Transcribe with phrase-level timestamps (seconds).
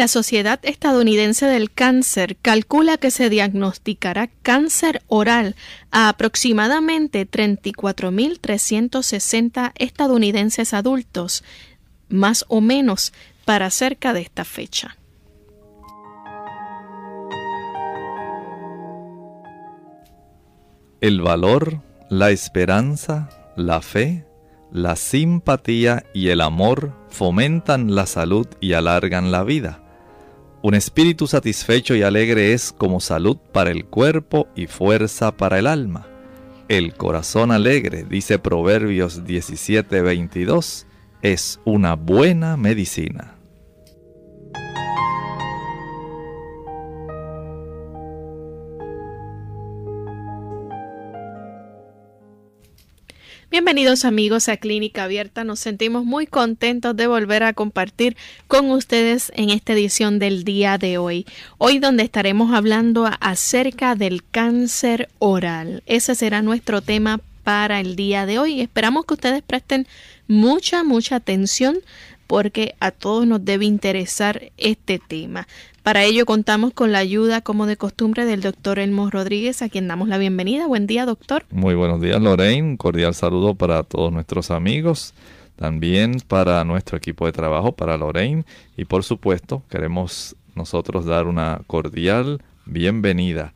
[0.00, 5.56] La Sociedad Estadounidense del Cáncer calcula que se diagnosticará cáncer oral
[5.90, 11.44] a aproximadamente 34.360 estadounidenses adultos,
[12.08, 13.12] más o menos
[13.44, 14.96] para cerca de esta fecha.
[21.02, 24.24] El valor, la esperanza, la fe,
[24.72, 29.82] la simpatía y el amor fomentan la salud y alargan la vida.
[30.62, 35.66] Un espíritu satisfecho y alegre es como salud para el cuerpo y fuerza para el
[35.66, 36.06] alma.
[36.68, 40.84] El corazón alegre, dice Proverbios 17:22,
[41.22, 43.39] es una buena medicina.
[53.50, 55.42] Bienvenidos amigos a Clínica Abierta.
[55.42, 58.16] Nos sentimos muy contentos de volver a compartir
[58.46, 61.26] con ustedes en esta edición del día de hoy.
[61.58, 65.82] Hoy donde estaremos hablando acerca del cáncer oral.
[65.86, 68.60] Ese será nuestro tema para el día de hoy.
[68.60, 69.88] Esperamos que ustedes presten
[70.28, 71.80] mucha, mucha atención
[72.28, 75.48] porque a todos nos debe interesar este tema.
[75.82, 79.88] Para ello contamos con la ayuda, como de costumbre, del doctor Elmo Rodríguez, a quien
[79.88, 80.66] damos la bienvenida.
[80.66, 81.44] Buen día, doctor.
[81.50, 82.76] Muy buenos días, Lorraine.
[82.76, 85.14] Cordial saludo para todos nuestros amigos,
[85.56, 88.44] también para nuestro equipo de trabajo, para Lorraine.
[88.76, 93.54] Y por supuesto, queremos nosotros dar una cordial bienvenida,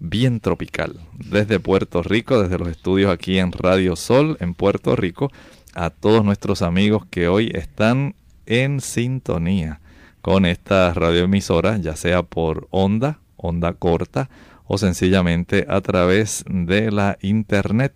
[0.00, 5.30] bien tropical, desde Puerto Rico, desde los estudios aquí en Radio Sol, en Puerto Rico,
[5.74, 8.16] a todos nuestros amigos que hoy están
[8.46, 9.80] en sintonía
[10.20, 14.28] con esta radioemisora, ya sea por onda, onda corta
[14.66, 17.92] o sencillamente a través de la internet.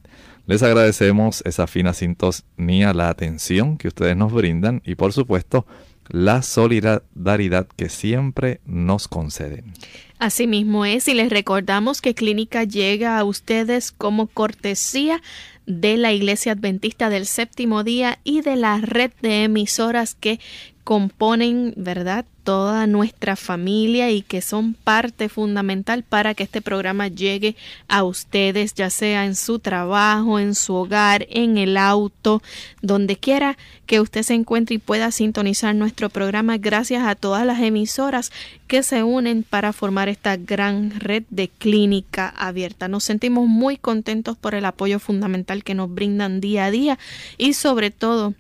[0.47, 5.67] Les agradecemos esa fina sintonía, la atención que ustedes nos brindan y por supuesto
[6.09, 9.73] la solidaridad que siempre nos conceden.
[10.19, 15.23] Asimismo es, y les recordamos que Clínica llega a ustedes como cortesía
[15.67, 20.41] de la Iglesia Adventista del Séptimo Día y de la red de emisoras que
[20.85, 27.57] componen, ¿verdad?, toda nuestra familia y que son parte fundamental para que este programa llegue
[27.89, 32.43] a ustedes, ya sea en su trabajo, en su hogar, en el auto,
[32.83, 33.57] donde quiera
[33.87, 38.31] que usted se encuentre y pueda sintonizar nuestro programa gracias a todas las emisoras
[38.67, 42.89] que se unen para formar esta gran red de clínica abierta.
[42.89, 46.99] Nos sentimos muy contentos por el apoyo fundamental que nos brindan día a día
[47.39, 48.35] y sobre todo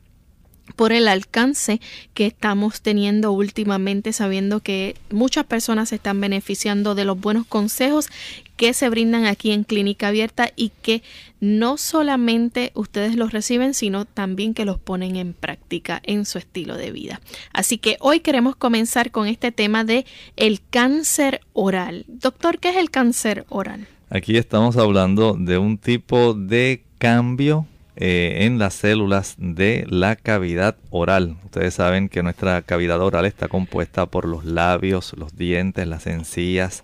[0.77, 1.81] por el alcance
[2.15, 8.09] que estamos teniendo últimamente, sabiendo que muchas personas se están beneficiando de los buenos consejos
[8.57, 11.03] que se brindan aquí en Clínica Abierta y que
[11.41, 16.77] no solamente ustedes los reciben, sino también que los ponen en práctica en su estilo
[16.77, 17.21] de vida.
[17.53, 20.07] Así que hoy queremos comenzar con este tema de
[20.37, 22.05] el cáncer oral.
[22.09, 23.87] Doctor, ¿qué es el cáncer oral?
[24.09, 30.77] Aquí estamos hablando de un tipo de cambio eh, en las células de la cavidad
[30.91, 31.37] oral.
[31.45, 36.83] Ustedes saben que nuestra cavidad oral está compuesta por los labios, los dientes, las encías,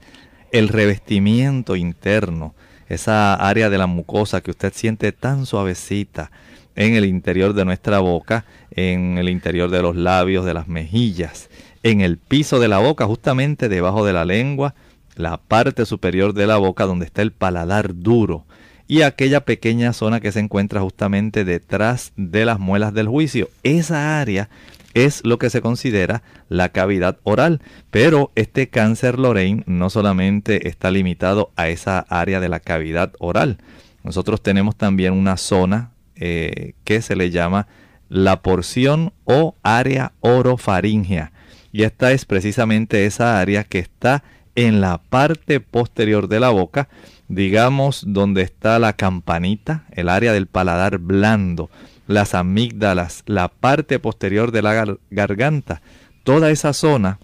[0.53, 2.55] el revestimiento interno,
[2.89, 6.31] esa área de la mucosa que usted siente tan suavecita
[6.77, 11.51] en el interior de nuestra boca, en el interior de los labios, de las mejillas,
[11.83, 14.75] en el piso de la boca, justamente debajo de la lengua,
[15.17, 18.45] la parte superior de la boca donde está el paladar duro
[18.91, 23.49] y aquella pequeña zona que se encuentra justamente detrás de las muelas del juicio.
[23.63, 24.51] Esa área
[24.95, 27.61] es lo que se considera la cavidad oral.
[27.93, 33.59] Pero este cáncer Lorraine no solamente está limitado a esa área de la cavidad oral.
[34.03, 37.69] Nosotros tenemos también una zona eh, que se le llama
[38.09, 41.31] la porción o área orofaringea.
[41.71, 44.25] Y esta es precisamente esa área que está
[44.57, 46.89] en la parte posterior de la boca,
[47.31, 51.71] digamos donde está la campanita, el área del paladar blando,
[52.09, 55.81] las amígdalas, la parte posterior de la garganta,
[56.25, 57.21] toda esa zona,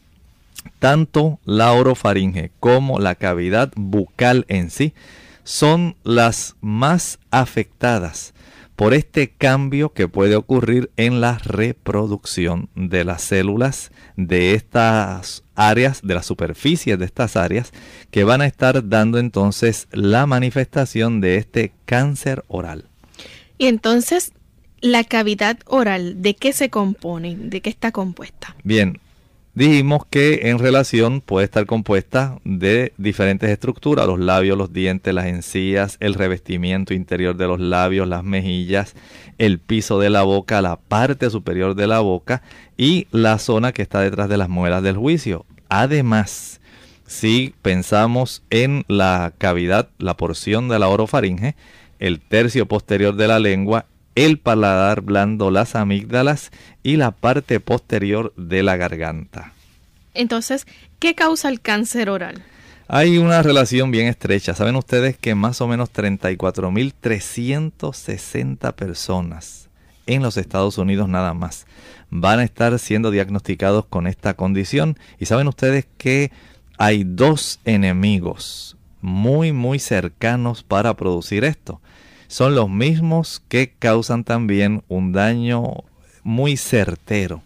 [0.78, 4.94] tanto la orofaringe como la cavidad bucal en sí,
[5.42, 8.32] son las más afectadas
[8.76, 16.02] por este cambio que puede ocurrir en la reproducción de las células de estas áreas,
[16.02, 17.72] de las superficies de estas áreas,
[18.10, 22.84] que van a estar dando entonces la manifestación de este cáncer oral.
[23.56, 24.32] Y entonces,
[24.82, 27.34] la cavidad oral, ¿de qué se compone?
[27.34, 28.54] ¿De qué está compuesta?
[28.62, 29.00] Bien,
[29.56, 35.24] Dijimos que en relación puede estar compuesta de diferentes estructuras, los labios, los dientes, las
[35.24, 38.94] encías, el revestimiento interior de los labios, las mejillas,
[39.38, 42.42] el piso de la boca, la parte superior de la boca
[42.76, 45.46] y la zona que está detrás de las muelas del juicio.
[45.70, 46.60] Además,
[47.06, 51.56] si pensamos en la cavidad, la porción de la orofaringe,
[51.98, 56.50] el tercio posterior de la lengua el paladar blando, las amígdalas
[56.82, 59.52] y la parte posterior de la garganta.
[60.14, 60.66] Entonces,
[60.98, 62.42] ¿qué causa el cáncer oral?
[62.88, 64.54] Hay una relación bien estrecha.
[64.54, 69.68] Saben ustedes que más o menos 34.360 personas
[70.06, 71.66] en los Estados Unidos nada más
[72.08, 74.96] van a estar siendo diagnosticados con esta condición.
[75.18, 76.30] Y saben ustedes que
[76.78, 81.82] hay dos enemigos muy muy cercanos para producir esto
[82.28, 85.84] son los mismos que causan también un daño
[86.22, 87.42] muy certero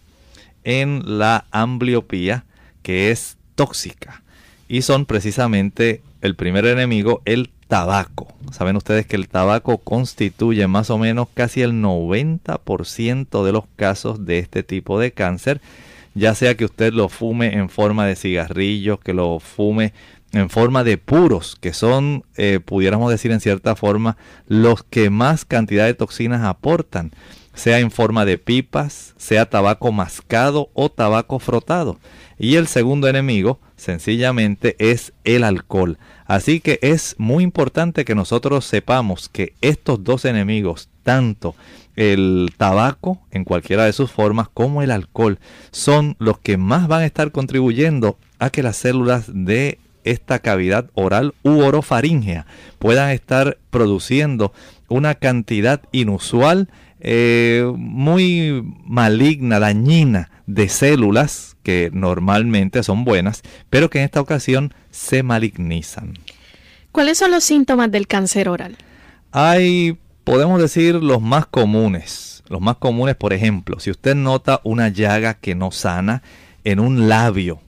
[0.63, 2.45] en la ambliopía
[2.81, 4.23] que es tóxica
[4.67, 8.27] y son precisamente el primer enemigo el tabaco.
[8.51, 14.25] Saben ustedes que el tabaco constituye más o menos casi el 90% de los casos
[14.25, 15.61] de este tipo de cáncer,
[16.13, 19.93] ya sea que usted lo fume en forma de cigarrillos, que lo fume
[20.33, 24.17] en forma de puros, que son, eh, pudiéramos decir en cierta forma,
[24.47, 27.11] los que más cantidad de toxinas aportan,
[27.53, 31.99] sea en forma de pipas, sea tabaco mascado o tabaco frotado.
[32.39, 35.97] Y el segundo enemigo, sencillamente, es el alcohol.
[36.25, 41.55] Así que es muy importante que nosotros sepamos que estos dos enemigos, tanto
[41.97, 45.39] el tabaco en cualquiera de sus formas como el alcohol,
[45.71, 50.89] son los que más van a estar contribuyendo a que las células de esta cavidad
[50.93, 52.45] oral u orofaringea
[52.79, 54.53] puedan estar produciendo
[54.87, 56.69] una cantidad inusual,
[56.99, 64.73] eh, muy maligna, dañina de células que normalmente son buenas, pero que en esta ocasión
[64.89, 66.13] se malignizan.
[66.91, 68.77] ¿Cuáles son los síntomas del cáncer oral?
[69.31, 72.43] Hay, podemos decir, los más comunes.
[72.49, 76.21] Los más comunes, por ejemplo, si usted nota una llaga que no sana
[76.65, 77.61] en un labio,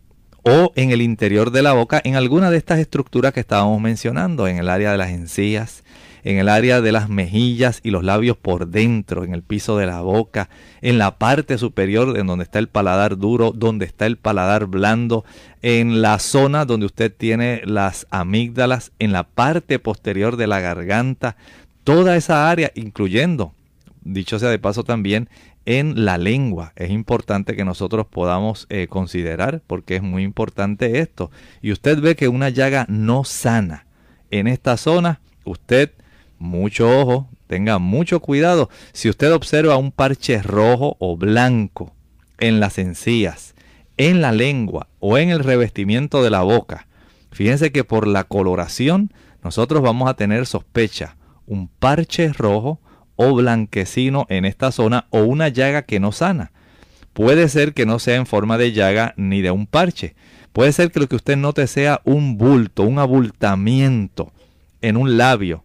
[0.44, 4.48] o en el interior de la boca, en alguna de estas estructuras que estábamos mencionando,
[4.48, 5.84] en el área de las encías,
[6.24, 9.86] en el área de las mejillas y los labios por dentro, en el piso de
[9.86, 10.50] la boca,
[10.82, 15.26] en la parte superior en donde está el paladar duro, donde está el paladar blando,
[15.62, 21.36] en la zona donde usted tiene las amígdalas, en la parte posterior de la garganta,
[21.84, 23.54] toda esa área, incluyendo,
[24.04, 25.30] dicho sea de paso también,
[25.66, 26.74] en la lengua.
[26.76, 31.32] Es importante que nosotros podamos eh, considerar porque es muy importante esto.
[31.62, 33.86] Y usted ve que una llaga no sana
[34.32, 35.92] en esta zona, usted,
[36.40, 38.70] mucho ojo, tenga mucho cuidado.
[38.92, 41.94] Si usted observa un parche rojo o blanco
[42.40, 43.54] en las encías,
[43.98, 46.88] en la lengua o en el revestimiento de la boca,
[47.32, 51.16] fíjense que por la coloración nosotros vamos a tener sospecha.
[51.46, 52.80] Un parche rojo
[53.16, 56.52] o blanquecino en esta zona o una llaga que no sana.
[57.14, 60.16] Puede ser que no sea en forma de llaga ni de un parche.
[60.52, 64.32] Puede ser que lo que usted note sea un bulto, un abultamiento
[64.82, 65.64] en un labio,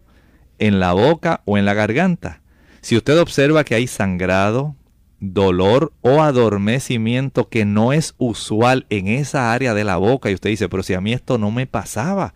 [0.59, 2.41] en la boca o en la garganta.
[2.81, 4.75] Si usted observa que hay sangrado,
[5.19, 10.49] dolor o adormecimiento que no es usual en esa área de la boca y usted
[10.51, 12.33] dice, pero si a mí esto no me pasaba,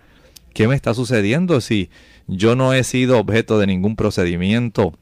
[0.53, 1.89] ¿qué me está sucediendo si
[2.27, 4.97] yo no he sido objeto de ningún procedimiento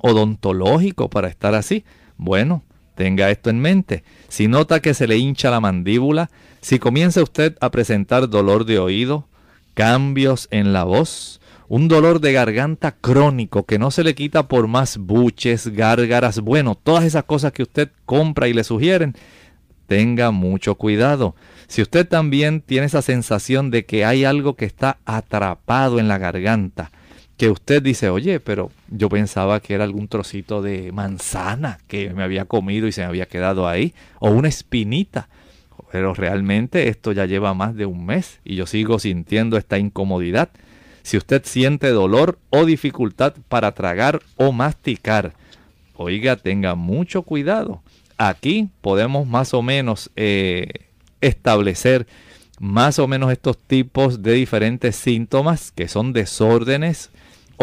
[0.00, 1.84] odontológico para estar así.
[2.16, 2.62] Bueno,
[2.94, 4.04] tenga esto en mente.
[4.28, 6.30] Si nota que se le hincha la mandíbula,
[6.60, 9.26] si comienza usted a presentar dolor de oído,
[9.74, 14.68] cambios en la voz, un dolor de garganta crónico que no se le quita por
[14.68, 19.16] más buches, gárgaras, bueno, todas esas cosas que usted compra y le sugieren,
[19.86, 21.34] tenga mucho cuidado.
[21.68, 26.18] Si usted también tiene esa sensación de que hay algo que está atrapado en la
[26.18, 26.90] garganta,
[27.36, 32.22] que usted dice, oye, pero yo pensaba que era algún trocito de manzana que me
[32.22, 35.28] había comido y se me había quedado ahí, o una espinita.
[35.90, 40.50] Pero realmente esto ya lleva más de un mes y yo sigo sintiendo esta incomodidad.
[41.02, 45.34] Si usted siente dolor o dificultad para tragar o masticar,
[45.94, 47.82] oiga, tenga mucho cuidado.
[48.16, 50.68] Aquí podemos más o menos eh,
[51.20, 52.06] establecer
[52.60, 57.10] más o menos estos tipos de diferentes síntomas que son desórdenes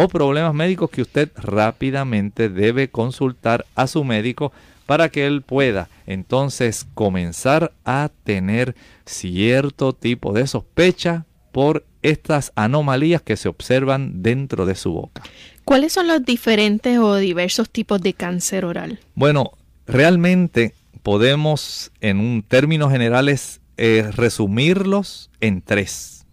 [0.01, 4.53] o problemas médicos que usted rápidamente debe consultar a su médico
[4.85, 8.75] para que él pueda entonces comenzar a tener
[9.05, 15.21] cierto tipo de sospecha por estas anomalías que se observan dentro de su boca.
[15.65, 18.99] ¿Cuáles son los diferentes o diversos tipos de cáncer oral?
[19.15, 19.51] Bueno,
[19.85, 26.25] realmente podemos en un términos generales eh, resumirlos en tres.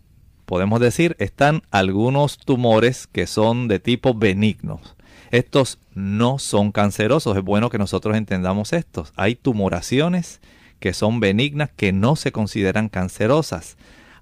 [0.46, 4.96] Podemos decir, están algunos tumores que son de tipo benignos.
[5.32, 7.36] Estos no son cancerosos.
[7.36, 9.12] Es bueno que nosotros entendamos estos.
[9.16, 10.40] Hay tumoraciones
[10.78, 13.76] que son benignas que no se consideran cancerosas.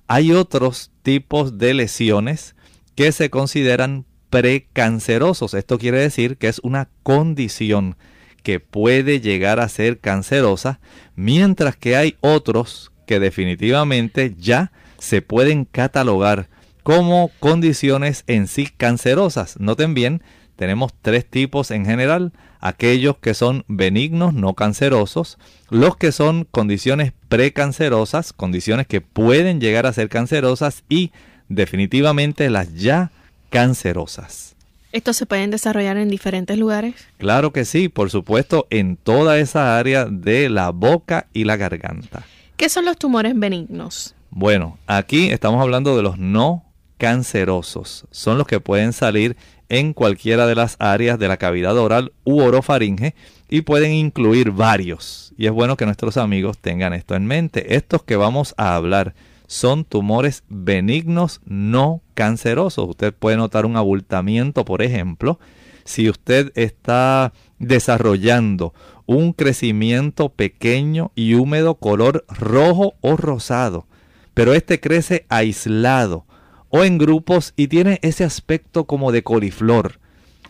[0.07, 2.57] Hay otros tipos de lesiones
[2.95, 5.55] que se consideran precancerosos.
[5.55, 7.97] Esto quiere decir que es una condición
[8.43, 10.81] que puede llegar a ser cancerosa,
[11.17, 14.73] mientras que hay otros que definitivamente ya
[15.05, 16.49] se pueden catalogar
[16.83, 19.61] como condiciones en sí cancerosas.
[19.61, 20.23] Noten bien,
[20.57, 27.13] tenemos tres tipos en general, aquellos que son benignos, no cancerosos, los que son condiciones
[27.29, 31.13] precancerosas, condiciones que pueden llegar a ser cancerosas y
[31.49, 33.11] definitivamente las ya
[33.51, 34.57] cancerosas.
[34.91, 36.95] ¿Estos se pueden desarrollar en diferentes lugares?
[37.19, 42.25] Claro que sí, por supuesto, en toda esa área de la boca y la garganta.
[42.57, 44.15] ¿Qué son los tumores benignos?
[44.37, 46.65] Bueno, aquí estamos hablando de los no
[46.99, 48.09] cancerosos.
[48.11, 49.37] Son los que pueden salir
[49.69, 53.15] en cualquiera de las áreas de la cavidad oral u orofaringe
[53.49, 55.33] y pueden incluir varios.
[55.39, 57.77] Y es bueno que nuestros amigos tengan esto en mente.
[57.77, 59.15] Estos que vamos a hablar
[59.47, 62.89] son tumores benignos no cancerosos.
[62.89, 65.39] Usted puede notar un abultamiento, por ejemplo,
[65.85, 68.75] si usted está desarrollando
[69.07, 73.87] un crecimiento pequeño y húmedo color rojo o rosado,
[74.35, 76.27] pero este crece aislado
[76.69, 80.01] o en grupos y tiene ese aspecto como de coliflor.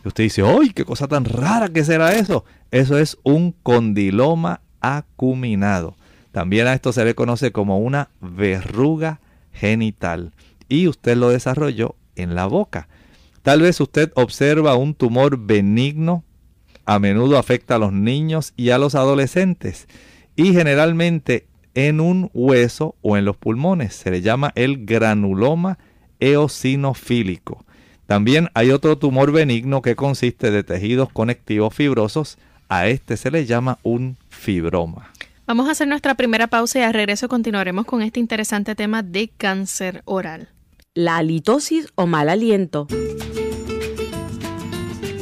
[0.03, 2.45] Y usted dice, ¡ay, qué cosa tan rara que será eso!
[2.71, 5.95] Eso es un condiloma acuminado.
[6.31, 9.21] También a esto se le conoce como una verruga
[9.53, 10.33] genital.
[10.67, 12.87] Y usted lo desarrolló en la boca.
[13.41, 16.23] Tal vez usted observa un tumor benigno,
[16.85, 19.87] a menudo afecta a los niños y a los adolescentes.
[20.35, 23.93] Y generalmente en un hueso o en los pulmones.
[23.93, 25.77] Se le llama el granuloma
[26.19, 27.63] eosinofílico.
[28.07, 32.37] También hay otro tumor benigno que consiste de tejidos conectivos fibrosos.
[32.69, 35.11] A este se le llama un fibroma.
[35.47, 39.29] Vamos a hacer nuestra primera pausa y al regreso continuaremos con este interesante tema de
[39.37, 40.49] cáncer oral.
[40.95, 42.87] La halitosis o mal aliento.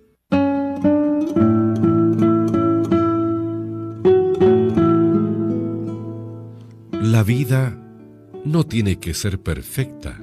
[6.91, 7.86] La vida
[8.47, 10.19] no tiene que ser perfecta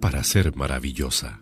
[0.00, 1.41] para ser maravillosa.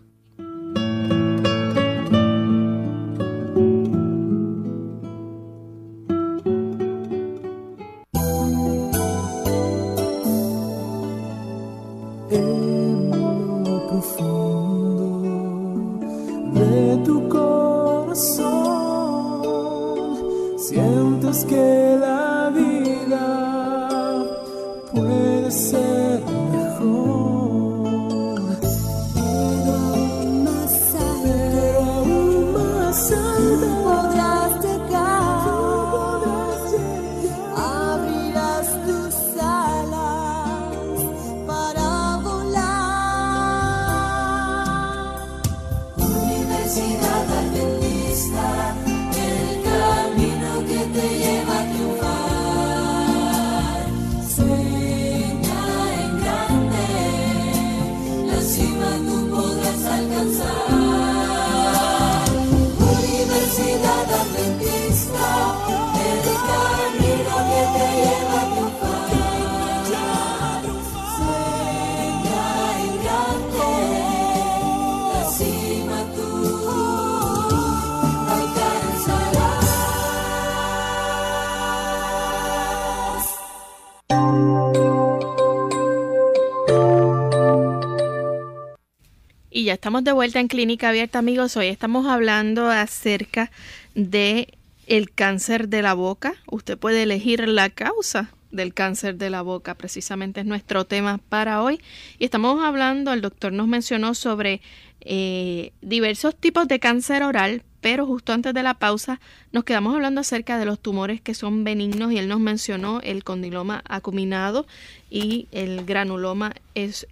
[90.03, 91.55] De vuelta en Clínica Abierta, amigos.
[91.57, 93.51] Hoy estamos hablando acerca
[93.93, 94.47] de
[94.87, 96.33] el cáncer de la boca.
[96.47, 101.61] Usted puede elegir la causa del cáncer de la boca, precisamente es nuestro tema para
[101.61, 101.79] hoy.
[102.17, 104.61] Y estamos hablando, el doctor nos mencionó sobre
[105.01, 109.19] eh, diversos tipos de cáncer oral, pero justo antes de la pausa
[109.51, 113.23] nos quedamos hablando acerca de los tumores que son benignos y él nos mencionó el
[113.23, 114.65] condiloma acuminado
[115.11, 117.07] y el granuloma es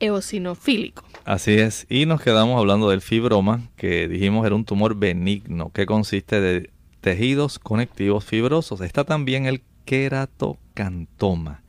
[0.00, 1.04] eosinofílico.
[1.24, 5.86] Así es, y nos quedamos hablando del fibroma, que dijimos era un tumor benigno, que
[5.86, 8.80] consiste de tejidos conectivos fibrosos.
[8.80, 11.62] Está también el queratocantoma,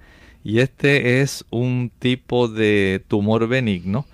[0.44, 4.06] y este es un tipo de tumor benigno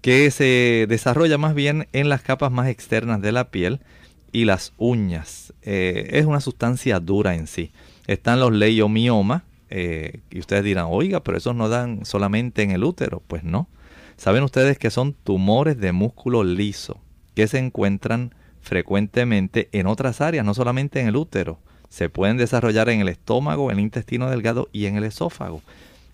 [0.00, 3.80] que se desarrolla más bien en las capas más externas de la piel
[4.32, 5.52] y las uñas.
[5.62, 7.72] Eh, es una sustancia dura en sí.
[8.06, 12.84] Están los leiomiomas, eh, y ustedes dirán, oiga, pero esos no dan solamente en el
[12.84, 13.22] útero.
[13.26, 13.68] Pues no.
[14.16, 16.98] Saben ustedes que son tumores de músculo liso
[17.34, 21.60] que se encuentran frecuentemente en otras áreas, no solamente en el útero.
[21.88, 25.62] Se pueden desarrollar en el estómago, en el intestino delgado y en el esófago.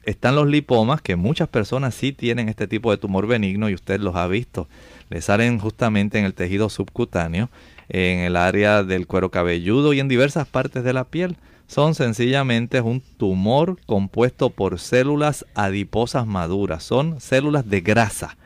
[0.04, 4.00] Están los lipomas, que muchas personas sí tienen este tipo de tumor benigno y usted
[4.00, 4.68] los ha visto.
[5.08, 7.48] Le salen justamente en el tejido subcutáneo,
[7.88, 11.38] en el área del cuero cabelludo y en diversas partes de la piel
[11.74, 16.84] son sencillamente un tumor compuesto por células adiposas maduras.
[16.84, 18.36] Son células de grasa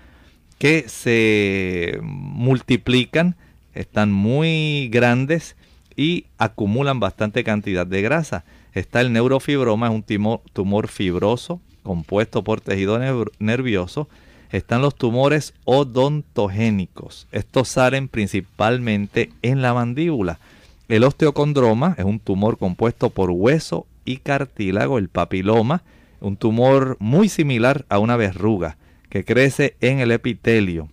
[0.59, 3.37] que se multiplican,
[3.75, 5.57] están muy grandes
[5.95, 8.45] y acumulan bastante cantidad de grasa.
[8.73, 12.99] Está el neurofibroma, es un tumor, fibroso compuesto por tejido
[13.39, 14.09] nervioso.
[14.53, 17.27] Están los tumores odontogénicos.
[17.31, 20.39] Estos salen principalmente en la mandíbula.
[20.89, 24.97] El osteocondroma es un tumor compuesto por hueso y cartílago.
[24.97, 25.83] El papiloma,
[26.21, 28.79] un tumor muy similar a una verruga
[29.11, 30.89] que crece en el epitelio.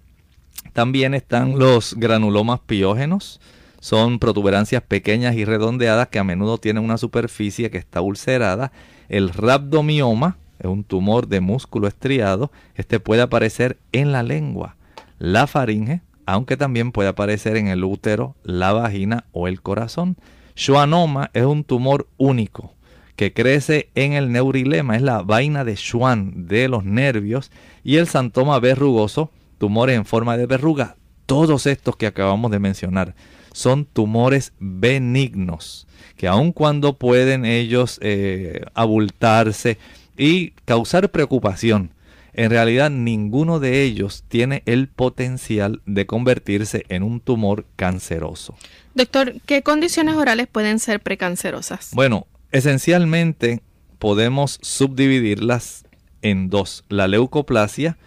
[0.74, 3.40] También están los granulomas piógenos.
[3.80, 8.74] Son protuberancias pequeñas y redondeadas que a menudo tienen una superficie que está ulcerada.
[9.08, 12.52] El rhabdomioma es un tumor de músculo estriado.
[12.76, 14.76] Este puede aparecer en la lengua.
[15.20, 20.18] La faringe aunque también puede aparecer en el útero, la vagina o el corazón.
[20.58, 22.74] Schwannoma es un tumor único
[23.16, 27.52] que crece en el neurilema, es la vaina de Schwann de los nervios,
[27.84, 30.98] y el santoma verrugoso, tumores en forma de verruga.
[31.26, 33.16] Todos estos que acabamos de mencionar
[33.54, 39.78] son tumores benignos, que aun cuando pueden ellos eh, abultarse
[40.18, 41.92] y causar preocupación,
[42.36, 48.56] en realidad ninguno de ellos tiene el potencial de convertirse en un tumor canceroso.
[48.94, 51.92] Doctor, ¿qué condiciones orales pueden ser precancerosas?
[51.94, 53.62] Bueno, esencialmente
[54.00, 55.86] podemos subdividirlas
[56.22, 57.98] en dos, la leucoplasia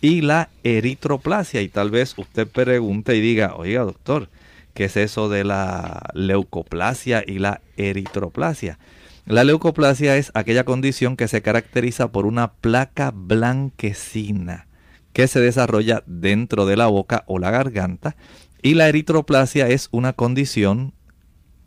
[0.00, 1.62] y la eritroplasia.
[1.62, 4.28] Y tal vez usted pregunte y diga, oiga doctor,
[4.74, 8.78] ¿qué es eso de la leucoplasia y la eritroplasia?
[9.28, 14.68] La leucoplasia es aquella condición que se caracteriza por una placa blanquecina
[15.12, 18.16] que se desarrolla dentro de la boca o la garganta
[18.62, 20.94] y la eritroplasia es una condición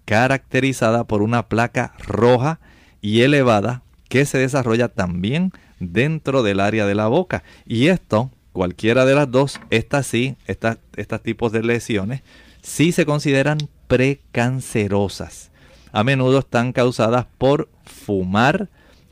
[0.06, 2.60] caracterizada por una placa roja
[3.00, 7.44] y elevada que se desarrolla también dentro del área de la boca.
[7.68, 12.24] Y esto, cualquiera de las dos, estas sí, estas, estos tipos de lesiones,
[12.64, 15.51] sí se consideran precancerosas
[15.92, 18.70] a menudo están causadas por fumar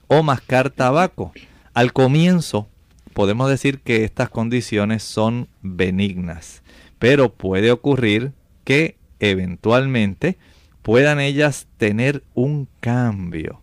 [0.08, 1.32] o mascar tabaco.
[1.74, 2.68] Al comienzo
[3.14, 6.64] podemos decir que estas condiciones son benignas,
[7.00, 8.32] pero puede ocurrir
[8.64, 10.38] que eventualmente
[10.82, 13.62] puedan ellas tener un cambio.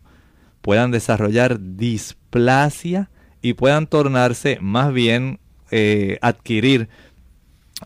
[0.60, 3.08] puedan desarrollar displasia
[3.40, 5.38] y puedan tornarse más bien
[5.70, 6.88] eh, adquirir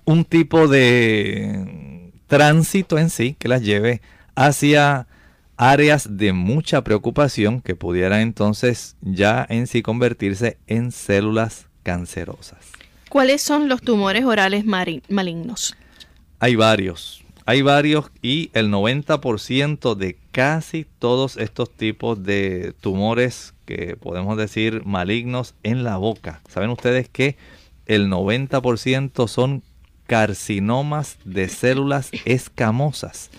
[0.06, 4.00] un tipo de tránsito en sí que las lleve
[4.34, 5.06] hacia
[5.60, 12.58] áreas de mucha preocupación que pudieran entonces ya en sí convertirse en células cancerosas.
[13.10, 15.76] ¿Cuáles son los tumores orales malignos?
[16.38, 23.96] Hay varios, hay varios y el 90% de casi todos estos tipos de tumores que
[23.96, 26.40] podemos decir malignos en la boca.
[26.48, 27.36] Saben ustedes que
[27.84, 29.62] el 90% son
[30.06, 33.30] carcinomas de células escamosas.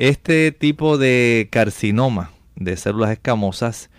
[0.00, 3.90] Este tipo de carcinoma de células escamosas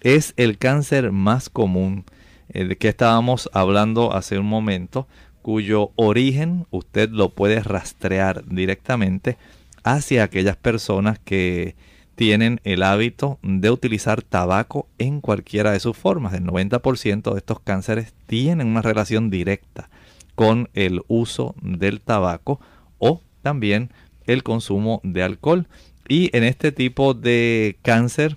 [0.00, 2.06] es el cáncer más común
[2.48, 5.06] eh, de que estábamos hablando hace un momento,
[5.42, 9.36] cuyo origen usted lo puede rastrear directamente
[9.84, 11.76] hacia aquellas personas que
[12.14, 16.32] tienen el hábito de utilizar tabaco en cualquiera de sus formas.
[16.32, 19.90] El 90% de estos cánceres tienen una relación directa
[20.34, 22.60] con el uso del tabaco
[22.96, 23.90] o también
[24.26, 25.66] el consumo de alcohol.
[26.08, 28.36] Y en este tipo de cáncer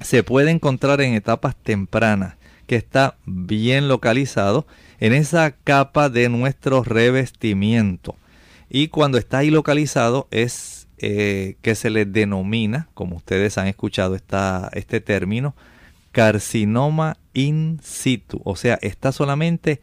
[0.00, 2.34] se puede encontrar en etapas tempranas
[2.66, 4.66] que está bien localizado
[5.00, 8.16] en esa capa de nuestro revestimiento.
[8.70, 14.14] Y cuando está ahí localizado es eh, que se le denomina, como ustedes han escuchado
[14.14, 15.54] esta, este término,
[16.12, 18.40] carcinoma in situ.
[18.44, 19.80] O sea, está solamente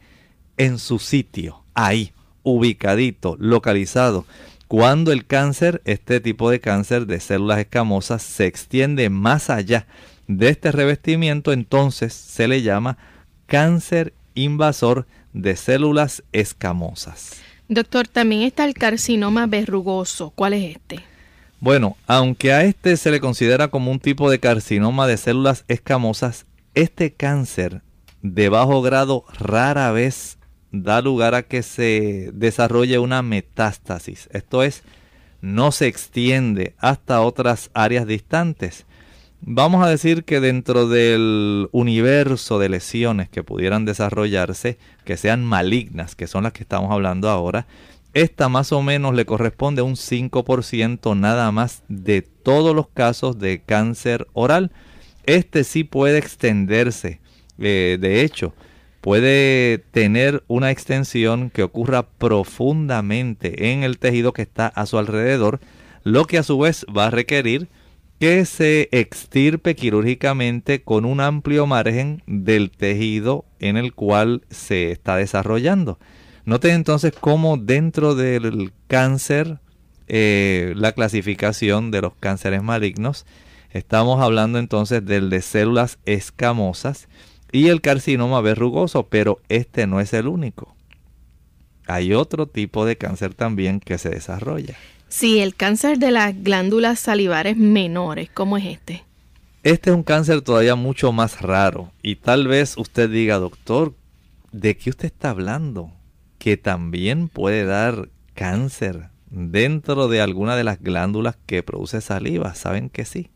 [0.56, 4.24] en su sitio, ahí, ubicadito, localizado.
[4.72, 9.86] Cuando el cáncer, este tipo de cáncer de células escamosas, se extiende más allá
[10.28, 12.96] de este revestimiento, entonces se le llama
[13.44, 17.34] cáncer invasor de células escamosas.
[17.68, 20.30] Doctor, también está el carcinoma verrugoso.
[20.30, 21.00] ¿Cuál es este?
[21.60, 26.46] Bueno, aunque a este se le considera como un tipo de carcinoma de células escamosas,
[26.74, 27.82] este cáncer
[28.22, 30.38] de bajo grado rara vez
[30.72, 34.28] da lugar a que se desarrolle una metástasis.
[34.32, 34.82] Esto es,
[35.40, 38.86] no se extiende hasta otras áreas distantes.
[39.44, 46.14] Vamos a decir que dentro del universo de lesiones que pudieran desarrollarse, que sean malignas,
[46.14, 47.66] que son las que estamos hablando ahora,
[48.14, 53.38] esta más o menos le corresponde a un 5% nada más de todos los casos
[53.38, 54.70] de cáncer oral.
[55.24, 57.20] Este sí puede extenderse.
[57.58, 58.54] Eh, de hecho,
[59.02, 65.60] puede tener una extensión que ocurra profundamente en el tejido que está a su alrededor,
[66.04, 67.68] lo que a su vez va a requerir
[68.20, 75.16] que se extirpe quirúrgicamente con un amplio margen del tejido en el cual se está
[75.16, 75.98] desarrollando.
[76.44, 79.58] Noten entonces cómo dentro del cáncer,
[80.06, 83.26] eh, la clasificación de los cánceres malignos,
[83.70, 87.08] estamos hablando entonces del de células escamosas
[87.52, 90.74] y el carcinoma verrugoso, pero este no es el único.
[91.86, 94.74] Hay otro tipo de cáncer también que se desarrolla.
[95.08, 99.04] Sí, el cáncer de las glándulas salivares menores, ¿cómo es este?
[99.62, 103.94] Este es un cáncer todavía mucho más raro y tal vez usted diga, doctor,
[104.50, 105.92] ¿de qué usted está hablando?
[106.38, 112.54] Que también puede dar cáncer dentro de alguna de las glándulas que produce saliva.
[112.54, 113.30] ¿Saben que sí?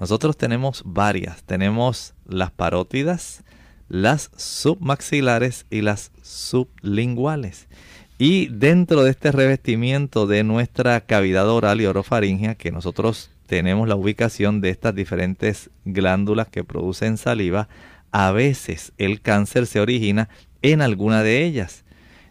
[0.00, 1.42] Nosotros tenemos varias.
[1.44, 3.44] Tenemos las parótidas,
[3.88, 7.68] las submaxilares y las sublinguales.
[8.16, 13.96] Y dentro de este revestimiento de nuestra cavidad oral y orofaringea, que nosotros tenemos la
[13.96, 17.68] ubicación de estas diferentes glándulas que producen saliva,
[18.10, 20.30] a veces el cáncer se origina
[20.62, 21.84] en alguna de ellas.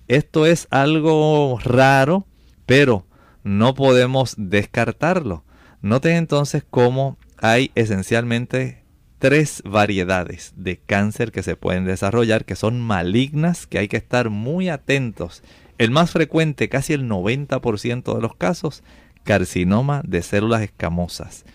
[0.08, 2.26] Esto es algo raro,
[2.66, 3.06] pero
[3.44, 5.44] no podemos descartarlo.
[5.82, 8.84] Noten entonces cómo hay esencialmente
[9.18, 14.30] tres variedades de cáncer que se pueden desarrollar, que son malignas, que hay que estar
[14.30, 15.44] muy atentos
[15.78, 18.84] el más frecuente, casi el 90% de los casos,
[19.24, 21.46] carcinoma de células escamosas.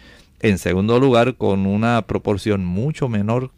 [0.41, 3.51] En segundo lugar, con una proporción mucho menor,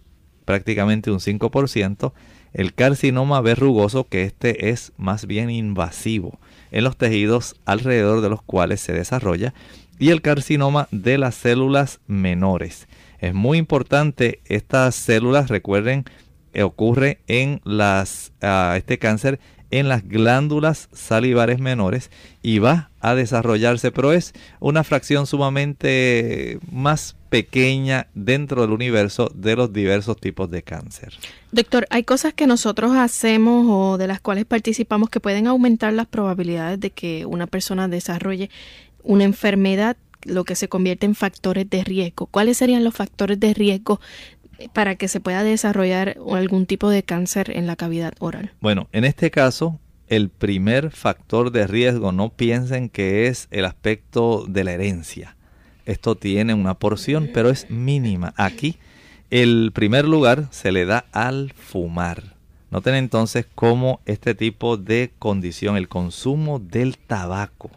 [0.44, 2.12] prácticamente un 5%,
[2.52, 6.38] el carcinoma verrugoso, que este es más bien invasivo
[6.72, 9.54] en los tejidos alrededor de los cuales se desarrolla,
[9.98, 12.88] y el carcinoma de las células menores.
[13.18, 16.04] Es muy importante, estas células, recuerden,
[16.62, 19.38] ocurre en las, ah, este cáncer
[19.70, 22.10] en las glándulas salivares menores
[22.42, 29.56] y va a desarrollarse, pero es una fracción sumamente más pequeña dentro del universo de
[29.56, 31.14] los diversos tipos de cáncer.
[31.50, 36.06] Doctor, ¿hay cosas que nosotros hacemos o de las cuales participamos que pueden aumentar las
[36.06, 38.50] probabilidades de que una persona desarrolle
[39.06, 42.26] una enfermedad lo que se convierte en factores de riesgo.
[42.26, 44.00] ¿Cuáles serían los factores de riesgo
[44.72, 48.52] para que se pueda desarrollar algún tipo de cáncer en la cavidad oral?
[48.60, 54.44] Bueno, en este caso, el primer factor de riesgo, no piensen que es el aspecto
[54.48, 55.36] de la herencia.
[55.84, 58.34] Esto tiene una porción, pero es mínima.
[58.36, 58.78] Aquí,
[59.30, 62.36] el primer lugar se le da al fumar.
[62.70, 67.70] Noten entonces cómo este tipo de condición, el consumo del tabaco,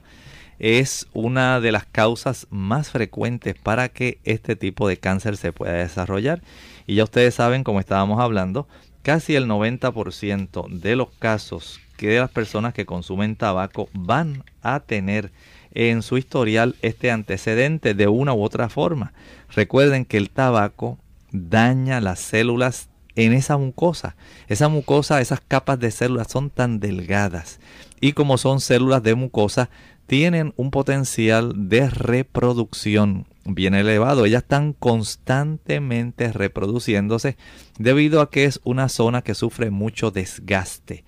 [0.59, 5.73] es una de las causas más frecuentes para que este tipo de cáncer se pueda
[5.73, 6.41] desarrollar.
[6.85, 8.67] Y ya ustedes saben, como estábamos hablando,
[9.01, 15.31] casi el 90% de los casos que las personas que consumen tabaco van a tener
[15.71, 19.13] en su historial este antecedente de una u otra forma.
[19.53, 20.97] Recuerden que el tabaco
[21.31, 24.15] daña las células en esa mucosa.
[24.47, 27.59] Esa mucosa, esas capas de células son tan delgadas
[28.01, 29.69] y como son células de mucosa,
[30.09, 34.25] tienen un potencial de reproducción bien elevado.
[34.25, 37.37] Ellas están constantemente reproduciéndose
[37.77, 41.03] debido a que es una zona que sufre mucho desgaste.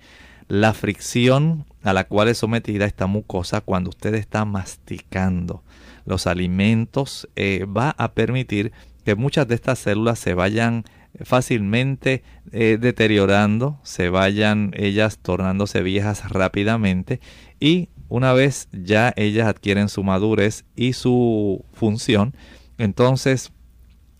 [0.46, 5.64] La fricción a la cual es sometida esta mucosa cuando usted está masticando
[6.04, 8.70] los alimentos eh, va a permitir
[9.04, 10.84] que muchas de estas células se vayan
[11.20, 17.20] fácilmente eh, deteriorando, se vayan ellas tornándose viejas rápidamente
[17.60, 22.34] y una vez ya ellas adquieren su madurez y su función,
[22.76, 23.52] entonces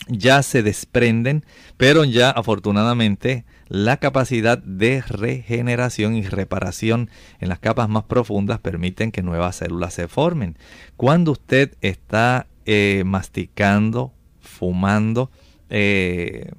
[0.08, 1.44] ya se desprenden,
[1.76, 9.12] pero ya afortunadamente la capacidad de regeneración y reparación en las capas más profundas permiten
[9.12, 10.56] que nuevas células se formen.
[10.96, 15.30] Cuando usted está eh, masticando, fumando
[15.68, 16.50] eh,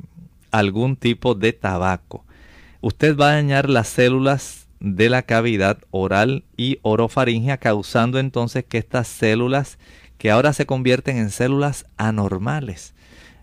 [0.52, 2.26] algún tipo de tabaco,
[2.80, 8.78] usted va a dañar las células de la cavidad oral y orofaringea, causando entonces que
[8.78, 9.80] estas células,
[10.17, 12.93] que ahora se convierten en células anormales,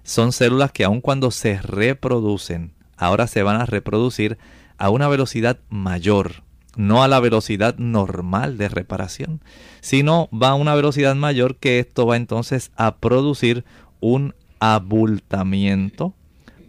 [0.03, 4.37] son células que aun cuando se reproducen, ahora se van a reproducir
[4.77, 6.43] a una velocidad mayor,
[6.77, 9.41] no a la velocidad normal de reparación,
[9.81, 13.65] sino va a una velocidad mayor que esto va entonces a producir
[14.01, 16.15] un abultamiento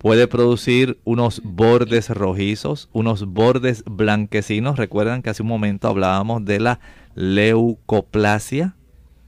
[0.01, 4.77] puede producir unos bordes rojizos, unos bordes blanquecinos.
[4.77, 6.79] Recuerdan que hace un momento hablábamos de la
[7.13, 8.75] leucoplasia,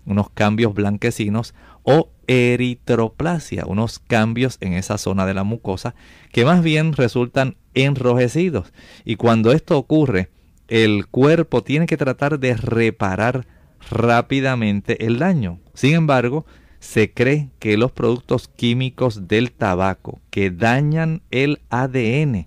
[0.07, 5.93] unos cambios blanquecinos, o eritroplasia, unos cambios en esa zona de la mucosa
[6.31, 8.73] que más bien resultan enrojecidos.
[9.05, 10.31] Y cuando esto ocurre,
[10.69, 13.45] el cuerpo tiene que tratar de reparar
[13.91, 15.59] rápidamente el daño.
[15.75, 16.47] Sin embargo,
[16.83, 22.45] se cree que los productos químicos del tabaco que dañan el ADN,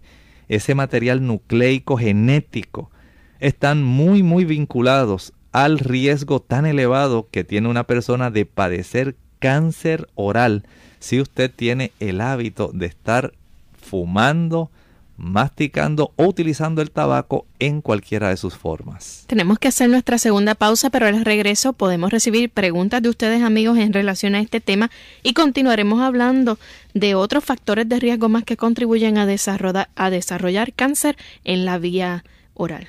[0.48, 2.90] ese material nucleico genético,
[3.40, 10.06] están muy muy vinculados al riesgo tan elevado que tiene una persona de padecer cáncer
[10.16, 10.64] oral
[10.98, 13.32] si usted tiene el hábito de estar
[13.72, 14.70] fumando,
[15.16, 19.24] masticando o utilizando el tabaco en cualquiera de sus formas.
[19.26, 23.78] Tenemos que hacer nuestra segunda pausa, pero al regreso podemos recibir preguntas de ustedes amigos
[23.78, 24.90] en relación a este tema
[25.22, 26.58] y continuaremos hablando
[26.94, 31.78] de otros factores de riesgo más que contribuyen a desarrollar, a desarrollar cáncer en la
[31.78, 32.24] vía
[32.54, 32.88] oral.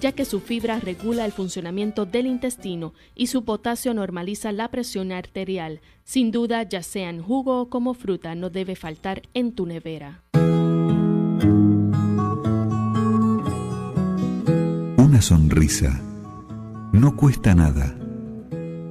[0.00, 5.12] ya que su fibra regula el funcionamiento del intestino y su potasio normaliza la presión
[5.12, 5.80] arterial.
[6.04, 10.22] Sin duda, ya sea en jugo o como fruta, no debe faltar en tu nevera.
[14.98, 16.00] Una sonrisa
[16.92, 17.96] no cuesta nada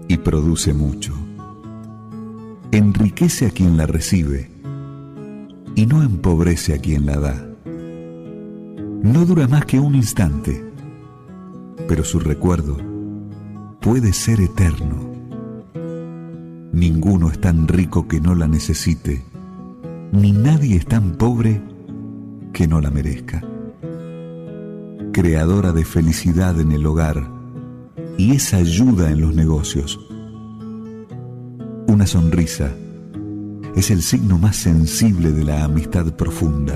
[0.07, 1.13] y produce mucho.
[2.71, 4.51] Enriquece a quien la recibe
[5.75, 7.47] y no empobrece a quien la da.
[9.03, 10.64] No dura más que un instante
[11.87, 12.77] pero su recuerdo
[13.81, 15.13] puede ser eterno.
[16.71, 19.23] Ninguno es tan rico que no la necesite,
[20.11, 21.61] ni nadie es tan pobre
[22.51, 23.43] que no la merezca.
[25.13, 27.29] Creadora de felicidad en el hogar
[28.17, 29.99] y es ayuda en los negocios.
[31.87, 32.73] Una sonrisa
[33.75, 36.75] es el signo más sensible de la amistad profunda.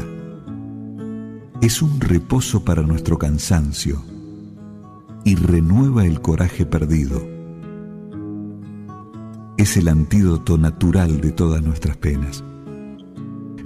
[1.62, 4.09] Es un reposo para nuestro cansancio
[5.24, 7.40] y renueva el coraje perdido.
[9.60, 12.46] es el antídoto natural de todas nuestras penas.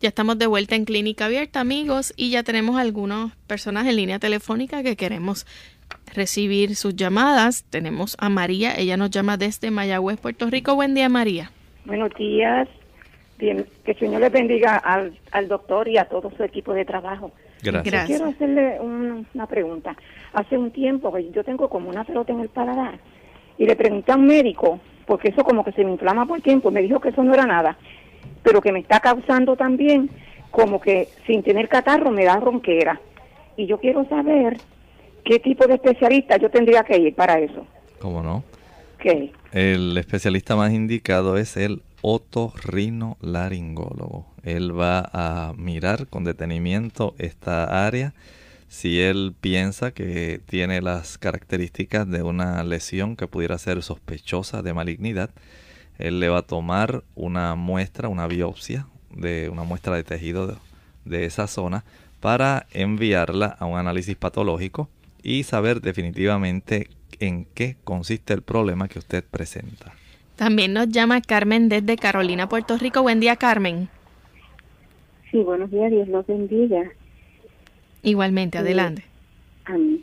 [0.00, 4.18] Ya estamos de vuelta en Clínica Abierta, amigos, y ya tenemos algunas personas en línea
[4.18, 5.46] telefónica que queremos
[6.14, 7.64] recibir sus llamadas.
[7.68, 10.74] Tenemos a María, ella nos llama desde Mayagüez, Puerto Rico.
[10.74, 11.50] Buen día, María.
[11.84, 12.66] Buenos días.
[13.38, 16.84] Bien, que el Señor le bendiga al, al doctor y a todo su equipo de
[16.86, 17.32] trabajo.
[17.62, 18.06] Gracias.
[18.06, 19.96] Quiero hacerle un- una pregunta.
[20.32, 22.98] Hace un tiempo que yo tengo como una pelota en el paladar
[23.58, 26.70] y le pregunté a un médico, porque eso como que se me inflama por tiempo,
[26.70, 27.76] me dijo que eso no era nada,
[28.42, 30.10] pero que me está causando también
[30.50, 33.00] como que sin tener catarro me da ronquera.
[33.56, 34.58] Y yo quiero saber
[35.24, 37.66] qué tipo de especialista yo tendría que ir para eso.
[37.98, 38.42] ¿Cómo no?
[38.98, 39.32] ¿Qué?
[39.52, 44.26] El especialista más indicado es el otorrinolaringólogo.
[44.42, 48.14] Él va a mirar con detenimiento esta área.
[48.68, 54.72] Si él piensa que tiene las características de una lesión que pudiera ser sospechosa de
[54.72, 55.30] malignidad,
[56.00, 60.54] él le va a tomar una muestra, una biopsia de una muestra de tejido de,
[61.04, 61.84] de esa zona
[62.20, 64.88] para enviarla a un análisis patológico
[65.22, 69.92] y saber definitivamente en qué consiste el problema que usted presenta.
[70.36, 73.02] También nos llama Carmen desde Carolina, Puerto Rico.
[73.02, 73.88] Buen día, Carmen.
[75.30, 76.90] Sí, buenos días, Dios los bendiga.
[78.02, 79.04] Igualmente, adelante.
[79.66, 80.02] A mí.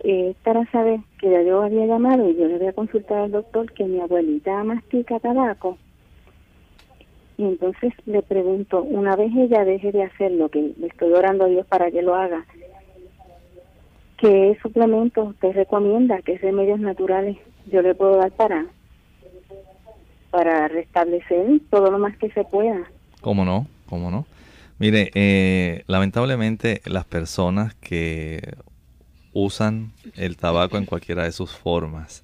[0.00, 3.72] Eh, para saber que ya yo había llamado y yo le había consultado al doctor
[3.72, 5.78] que mi abuelita mastica tabaco.
[7.38, 11.44] Y entonces le pregunto, una vez ella deje de hacer lo que le estoy orando
[11.44, 12.44] a Dios para que lo haga,
[14.18, 16.20] ¿qué suplementos usted recomienda?
[16.22, 17.36] ¿Qué remedios naturales
[17.70, 18.66] yo le puedo dar para,
[20.32, 22.82] para restablecer todo lo más que se pueda?
[23.20, 23.68] ¿Cómo no?
[23.88, 24.26] ¿Cómo no?
[24.80, 28.40] Mire, eh, lamentablemente las personas que
[29.32, 32.22] usan el tabaco en cualquiera de sus formas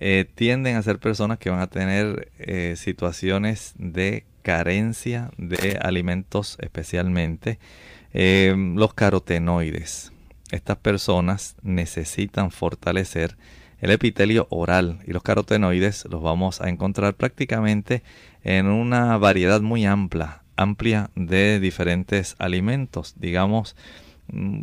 [0.00, 6.56] eh, tienden a ser personas que van a tener eh, situaciones de carencia de alimentos
[6.60, 7.58] especialmente
[8.14, 10.12] eh, los carotenoides.
[10.52, 13.36] Estas personas necesitan fortalecer
[13.80, 18.02] el epitelio oral y los carotenoides los vamos a encontrar prácticamente
[18.44, 23.14] en una variedad muy amplia, amplia de diferentes alimentos.
[23.18, 23.74] Digamos,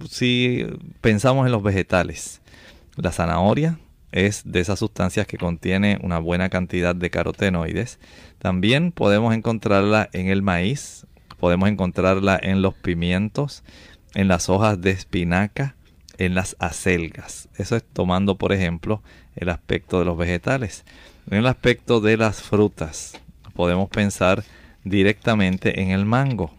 [0.09, 0.65] si
[1.01, 2.41] pensamos en los vegetales,
[2.95, 3.79] la zanahoria
[4.11, 7.99] es de esas sustancias que contiene una buena cantidad de carotenoides.
[8.39, 11.05] También podemos encontrarla en el maíz,
[11.39, 13.63] podemos encontrarla en los pimientos,
[14.13, 15.75] en las hojas de espinaca,
[16.17, 17.49] en las acelgas.
[17.57, 19.01] Eso es tomando, por ejemplo,
[19.35, 20.85] el aspecto de los vegetales.
[21.29, 23.19] En el aspecto de las frutas,
[23.53, 24.43] podemos pensar
[24.85, 26.53] directamente en el mango.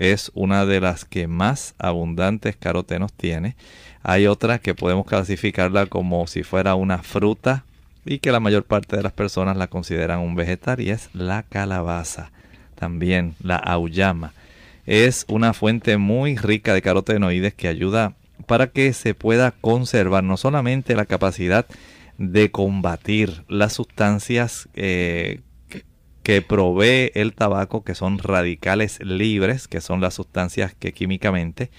[0.00, 3.54] Es una de las que más abundantes carotenos tiene.
[4.02, 7.64] Hay otra que podemos clasificarla como si fuera una fruta
[8.06, 11.42] y que la mayor parte de las personas la consideran un vegetal y es la
[11.42, 12.30] calabaza.
[12.76, 14.32] También la auyama.
[14.86, 18.14] Es una fuente muy rica de carotenoides que ayuda
[18.46, 21.66] para que se pueda conservar no solamente la capacidad
[22.16, 25.40] de combatir las sustancias eh,
[26.30, 31.72] que, provee el tabaco, que son radicales libres, que son las sustancias que químicamente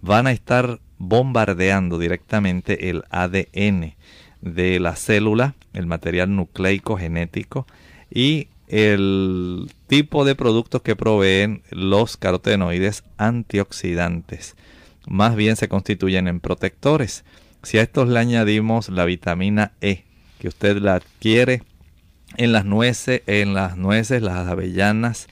[0.00, 3.96] van a estar bombardeando directamente el ADN
[4.42, 7.66] de la célula, el material nucleico genético
[8.08, 14.54] y el tipo de productos que proveen los carotenoides antioxidantes.
[15.08, 17.24] Más bien se constituyen en protectores.
[17.64, 20.04] Si a estos le añadimos la vitamina E,
[20.38, 21.62] que usted la adquiere
[22.36, 25.28] en las nueces, en las nueces, las avellanas,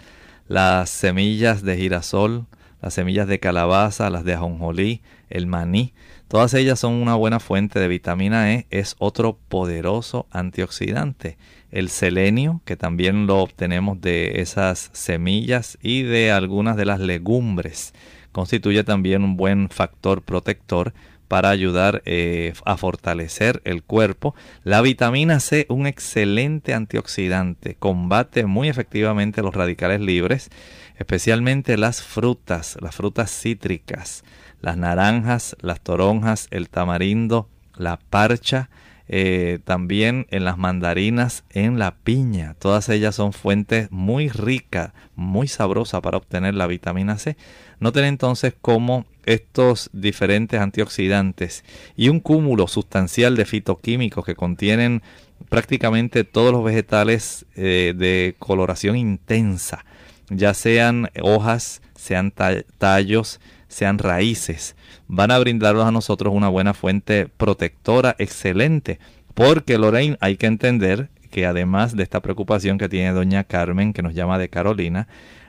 [0.47, 2.47] las semillas de girasol,
[2.81, 5.93] las semillas de calabaza, las de ajonjolí, el maní.
[6.29, 11.39] Todas ellas son una buena fuente de vitamina E, es otro poderoso antioxidante.
[11.71, 17.95] El selenio, que también lo obtenemos de esas semillas y de algunas de las legumbres,
[18.33, 20.93] constituye también un buen factor protector
[21.29, 24.35] para ayudar eh, a fortalecer el cuerpo.
[24.63, 30.51] La vitamina C, un excelente antioxidante, combate muy efectivamente los radicales libres,
[30.97, 34.25] especialmente las frutas, las frutas cítricas,
[34.61, 38.71] las naranjas, las toronjas, el tamarindo, la parcha,
[39.09, 42.55] eh, también en las mandarinas, en la piña.
[42.59, 47.37] Todas ellas son fuentes muy ricas, muy sabrosas para obtener la vitamina C.
[47.81, 51.65] Noten entonces cómo estos diferentes antioxidantes
[51.97, 55.03] y un cúmulo sustancial de fitoquímicos que contienen
[55.49, 59.85] prácticamente todos los vegetales eh, de coloración intensa,
[60.31, 62.33] ya sean hojas, sean
[62.79, 63.41] tallos,
[63.75, 64.77] sean raíces,
[65.09, 69.01] van a brindarnos a nosotros una buena fuente protectora excelente.
[69.35, 74.03] Porque Lorraine, hay que entender que además de esta preocupación que tiene doña Carmen, que
[74.03, 75.09] nos llama de Carolina,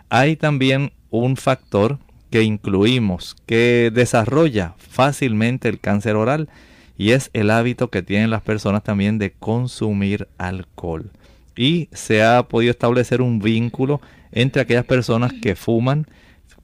[0.09, 1.99] hay también un factor
[2.31, 6.49] que incluimos que desarrolla fácilmente el cáncer oral
[6.97, 11.11] y es el hábito que tienen las personas también de consumir alcohol.
[11.55, 14.01] Y se ha podido establecer un vínculo
[14.31, 16.07] entre aquellas personas que fuman,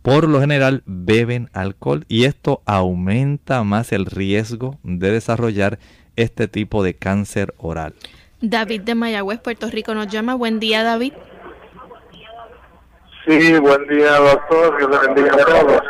[0.02, 5.80] por lo general beben alcohol y esto aumenta más el riesgo de desarrollar
[6.16, 7.94] este tipo de cáncer oral.
[8.42, 10.34] David de Mayagüez, Puerto Rico nos llama.
[10.34, 11.14] Buen día, David.
[13.28, 14.78] Sí, buen día, doctor.
[14.78, 15.82] Dios le bendiga a todos.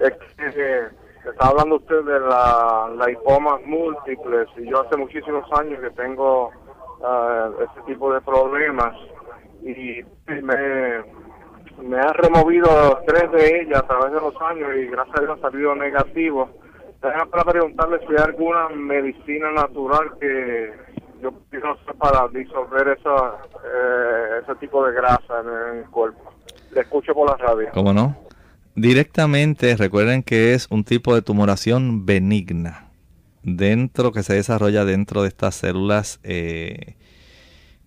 [0.00, 0.86] Es que,
[1.30, 6.48] está hablando usted de la, la hipomas múltiples y yo hace muchísimos años que tengo
[6.48, 8.96] uh, este tipo de problemas
[9.62, 11.04] y me,
[11.82, 15.38] me ha removido tres de ellas a través de los años y gracias a Dios
[15.38, 16.50] ha salido negativo.
[17.00, 20.72] para preguntarle si hay alguna medicina natural que
[21.22, 26.32] yo quiero para disolver esa, eh, ese tipo de grasa en el cuerpo.
[26.72, 27.68] Le escucho por la radio.
[27.72, 28.16] ¿Cómo no?
[28.74, 32.90] Directamente, recuerden que es un tipo de tumoración benigna
[33.42, 36.94] dentro que se desarrolla dentro de estas células eh,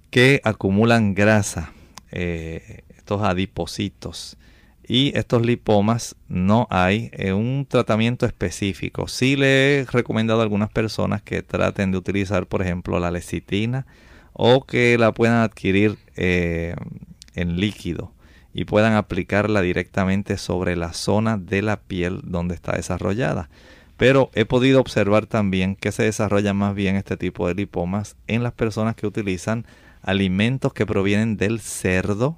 [0.10, 1.72] que acumulan grasa,
[2.12, 4.38] eh, estos adipocitos.
[4.86, 9.08] Y estos lipomas no hay un tratamiento específico.
[9.08, 13.86] Sí le he recomendado a algunas personas que traten de utilizar, por ejemplo, la lecitina
[14.34, 16.76] o que la puedan adquirir eh,
[17.36, 18.14] en líquido
[18.54, 23.50] y puedan aplicarla directamente sobre la zona de la piel donde está desarrollada.
[23.98, 28.44] Pero he podido observar también que se desarrolla más bien este tipo de lipomas en
[28.44, 29.66] las personas que utilizan
[30.02, 32.38] alimentos que provienen del cerdo,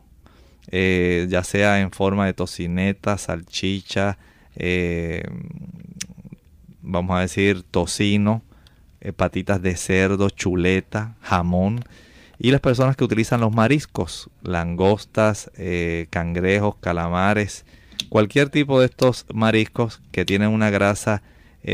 [0.71, 4.17] eh, ya sea en forma de tocineta, salchicha,
[4.55, 5.23] eh,
[6.81, 8.41] vamos a decir tocino,
[9.01, 11.83] eh, patitas de cerdo, chuleta, jamón
[12.37, 15.51] y las personas que utilizan los mariscos, langostas,
[16.09, 17.65] cangrejos, calamares,
[18.09, 21.23] cualquier tipo de estos mariscos que tienen una grasa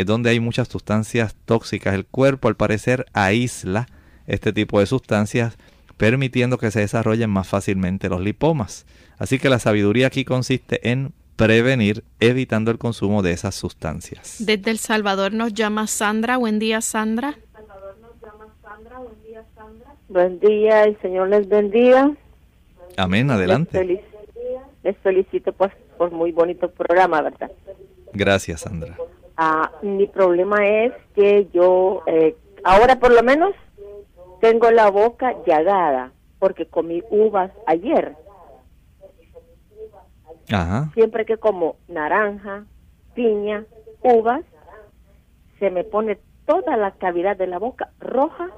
[0.05, 1.95] donde hay muchas sustancias tóxicas.
[1.95, 3.87] El cuerpo al parecer aísla
[4.27, 5.57] este tipo de sustancias
[6.01, 8.87] permitiendo que se desarrollen más fácilmente los lipomas.
[9.19, 14.37] Así que la sabiduría aquí consiste en prevenir evitando el consumo de esas sustancias.
[14.39, 16.37] Desde El Salvador nos llama Sandra.
[16.37, 17.37] Buen día, Sandra.
[20.09, 22.11] Buen día, el Señor les bendiga.
[22.97, 24.01] Amén, adelante.
[24.83, 27.51] Les, felicito pues, por muy bonito programa, ¿verdad?
[28.11, 28.97] Gracias, Sandra.
[29.37, 33.53] Ah, mi problema es que yo, eh, ahora por lo menos,
[34.41, 38.15] tengo la boca llagada porque comí uvas ayer.
[40.51, 40.91] Ajá.
[40.93, 42.65] Siempre que como naranja,
[43.13, 43.65] piña,
[44.03, 44.43] uvas,
[45.59, 48.49] se me pone toda la cavidad de la boca roja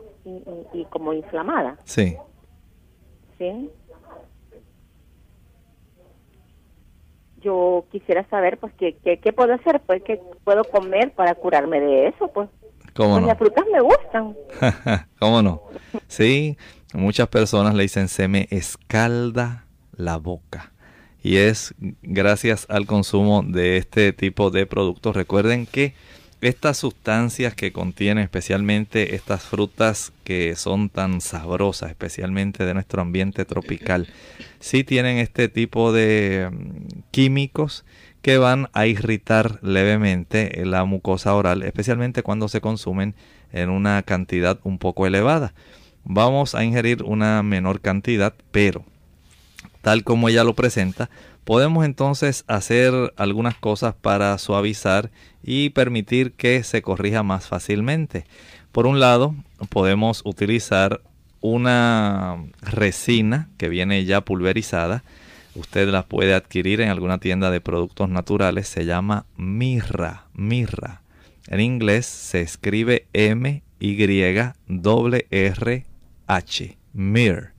[0.74, 1.78] y, como inflamada.
[1.84, 2.18] Sí.
[3.38, 3.70] Sí.
[7.42, 9.82] Yo quisiera saber, pues, ¿qué, qué, puedo hacer?
[9.82, 12.30] Pues, ¿qué puedo comer para curarme de eso?
[12.30, 12.50] Pues,
[12.96, 14.36] ¿Cómo pues las frutas me gustan.
[15.20, 15.64] ¿Cómo no?
[16.08, 16.58] Sí,
[16.94, 19.66] muchas personas le dicen, se me escalda
[19.96, 20.72] la boca.
[21.24, 25.16] Y es gracias al consumo de este tipo de productos.
[25.16, 25.94] Recuerden que
[26.42, 33.46] estas sustancias que contienen especialmente estas frutas que son tan sabrosas, especialmente de nuestro ambiente
[33.46, 34.10] tropical,
[34.60, 37.86] sí tienen este tipo de mm, químicos
[38.24, 43.16] que van a irritar levemente la mucosa oral, especialmente cuando se consumen
[43.52, 45.54] en una cantidad un poco elevada.
[46.06, 48.84] vamos a ingerir una menor cantidad, pero
[49.82, 51.10] tal como ella lo presenta,
[51.44, 55.12] podemos entonces hacer algunas cosas para suavizar
[55.44, 58.26] y permitir que se corrija más fácilmente.
[58.72, 59.36] Por un lado,
[59.70, 61.02] podemos utilizar
[61.42, 65.04] una resina que viene ya pulverizada.
[65.56, 68.68] Usted la puede adquirir en alguna tienda de productos naturales.
[68.68, 71.02] Se llama mirra, mirra.
[71.48, 74.54] En inglés se escribe M Y R
[75.30, 75.86] R
[76.28, 77.52] H, mir.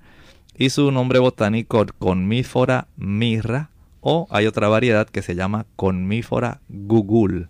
[0.56, 3.70] Y su nombre botánico conmífora mirra
[4.00, 7.48] o hay otra variedad que se llama conmífora gugul.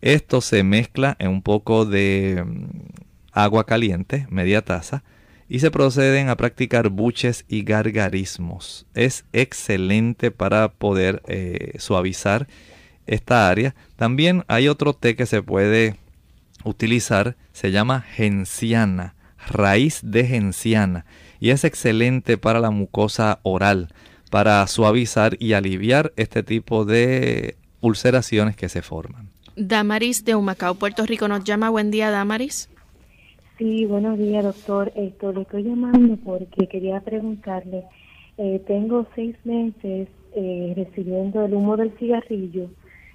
[0.00, 2.66] Esto se mezcla en un poco de mm,
[3.32, 5.02] agua caliente, media taza,
[5.48, 8.86] y se proceden a practicar buches y gargarismos.
[8.94, 12.48] Es excelente para poder eh, suavizar
[13.06, 13.74] esta área.
[13.96, 15.96] También hay otro té que se puede
[16.64, 19.14] utilizar, se llama genciana,
[19.48, 21.06] raíz de genciana,
[21.38, 23.88] y es excelente para la mucosa oral,
[24.30, 29.30] para suavizar y aliviar este tipo de ulceraciones que se forman.
[29.54, 31.70] Damaris de Humacao, Puerto Rico nos llama.
[31.70, 32.68] Buen día, Damaris.
[33.58, 34.92] Sí, buenos días, doctor.
[34.94, 37.84] Esto le estoy llamando porque quería preguntarle.
[38.36, 42.68] Eh, tengo seis meses eh, recibiendo el humo del cigarrillo.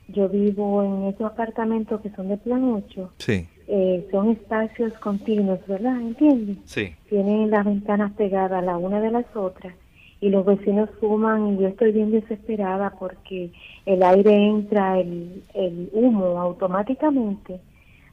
[0.07, 3.13] Yo vivo en esos apartamentos que son de plan 8.
[3.19, 3.47] Sí.
[3.67, 6.01] Eh, son espacios continuos, ¿verdad?
[6.01, 6.57] ¿Entiendes?
[6.65, 6.95] Sí.
[7.07, 9.75] Tienen las ventanas pegadas la una de las otras
[10.21, 13.51] y los vecinos fuman y yo estoy bien desesperada porque
[13.85, 17.59] el aire entra, el, el humo automáticamente.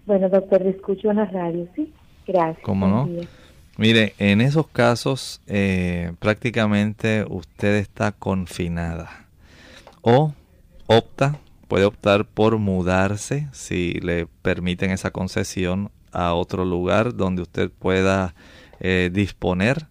[0.04, 1.92] Bueno, doctor, le escucho en la radio, ¿sí?
[2.28, 2.62] Gracias.
[2.62, 3.08] ¿Cómo no?
[3.78, 9.26] Mire, en esos casos eh, prácticamente usted está confinada.
[10.02, 10.34] O
[10.86, 17.70] opta, puede optar por mudarse si le permiten esa concesión a otro lugar donde usted
[17.70, 18.34] pueda
[18.80, 19.86] eh, disponer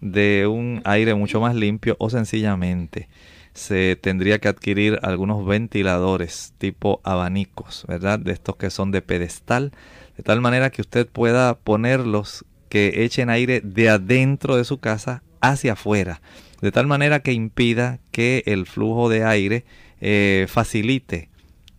[0.00, 3.08] de un aire mucho más limpio o sencillamente
[3.54, 8.18] se tendría que adquirir algunos ventiladores tipo abanicos, ¿verdad?
[8.18, 9.72] De estos que son de pedestal
[10.18, 15.22] de tal manera que usted pueda ponerlos que echen aire de adentro de su casa
[15.40, 16.20] hacia afuera,
[16.60, 19.64] de tal manera que impida que el flujo de aire
[20.00, 21.30] eh, facilite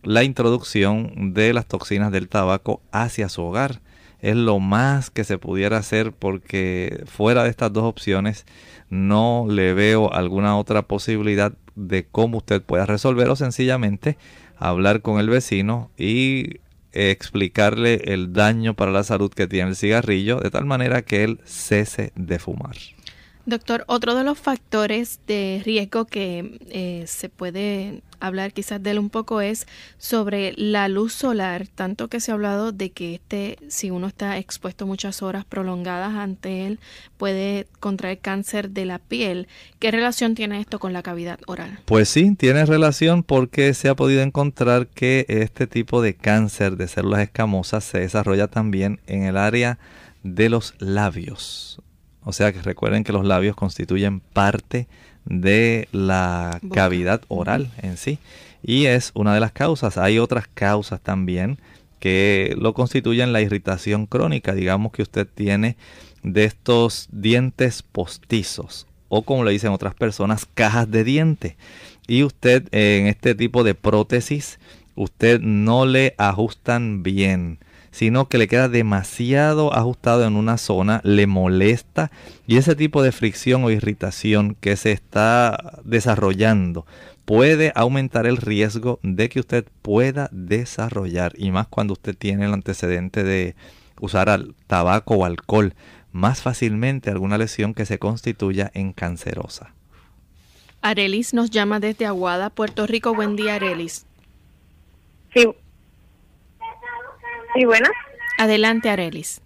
[0.02, 3.82] la introducción de las toxinas del tabaco hacia su hogar.
[4.20, 8.46] Es lo más que se pudiera hacer porque fuera de estas dos opciones
[8.90, 14.18] no le veo alguna otra posibilidad de cómo usted pueda resolver o sencillamente
[14.58, 16.60] hablar con el vecino y
[16.92, 21.40] explicarle el daño para la salud que tiene el cigarrillo, de tal manera que él
[21.44, 22.76] cese de fumar.
[23.50, 29.00] Doctor, otro de los factores de riesgo que eh, se puede hablar quizás de él
[29.00, 29.66] un poco es
[29.98, 34.38] sobre la luz solar, tanto que se ha hablado de que este, si uno está
[34.38, 36.78] expuesto muchas horas prolongadas ante él,
[37.16, 39.48] puede contraer cáncer de la piel.
[39.80, 41.80] ¿Qué relación tiene esto con la cavidad oral?
[41.86, 46.86] Pues sí, tiene relación porque se ha podido encontrar que este tipo de cáncer de
[46.86, 49.80] células escamosas se desarrolla también en el área
[50.22, 51.82] de los labios
[52.24, 54.86] o sea que recuerden que los labios constituyen parte
[55.24, 58.18] de la cavidad oral en sí.
[58.62, 59.96] Y es una de las causas.
[59.96, 61.58] Hay otras causas también
[61.98, 64.54] que lo constituyen la irritación crónica.
[64.54, 65.76] Digamos que usted tiene
[66.22, 71.56] de estos dientes postizos o como le dicen otras personas, cajas de diente.
[72.06, 74.58] Y usted en este tipo de prótesis,
[74.94, 77.58] usted no le ajustan bien
[77.90, 82.10] sino que le queda demasiado ajustado en una zona, le molesta
[82.46, 86.86] y ese tipo de fricción o irritación que se está desarrollando
[87.24, 92.54] puede aumentar el riesgo de que usted pueda desarrollar y más cuando usted tiene el
[92.54, 93.54] antecedente de
[94.00, 95.74] usar tabaco o alcohol
[96.12, 99.74] más fácilmente alguna lesión que se constituya en cancerosa.
[100.82, 103.14] Arelis nos llama desde Aguada, Puerto Rico.
[103.14, 104.06] Buen día, Arelis.
[105.34, 105.46] Sí,
[107.54, 107.92] Sí, buenas.
[108.38, 109.42] Adelante, Arelis.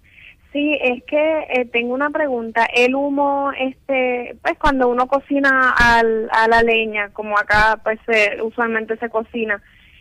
[0.53, 2.65] Sí, es que eh, tengo una pregunta.
[2.65, 7.99] El humo, este, pues cuando uno cocina al, a la leña, como acá pues
[8.41, 9.61] usualmente se cocina,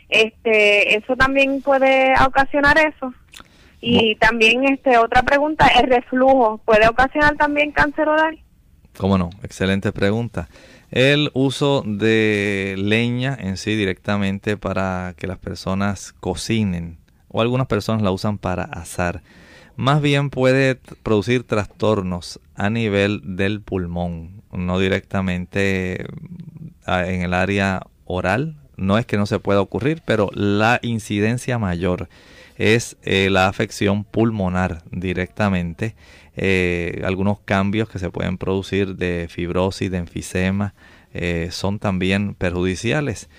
[0.09, 3.13] este, eso también puede ocasionar eso.
[3.81, 8.39] Y también, este, otra pregunta, el reflujo, ¿puede ocasionar también cáncer oral?
[8.97, 9.29] ¿Cómo no?
[9.43, 10.47] Excelente pregunta.
[10.91, 16.97] El uso de leña en sí directamente para que las personas cocinen
[17.33, 19.21] o algunas personas la usan para asar.
[19.75, 26.05] Más bien puede producir trastornos a nivel del pulmón, no directamente
[26.85, 32.09] en el área oral no es que no se pueda ocurrir, pero la incidencia mayor
[32.57, 35.95] es eh, la afección pulmonar directamente.
[36.35, 40.73] Eh, algunos cambios que se pueden producir de fibrosis, de enfisema,
[41.13, 43.29] eh, son también perjudiciales.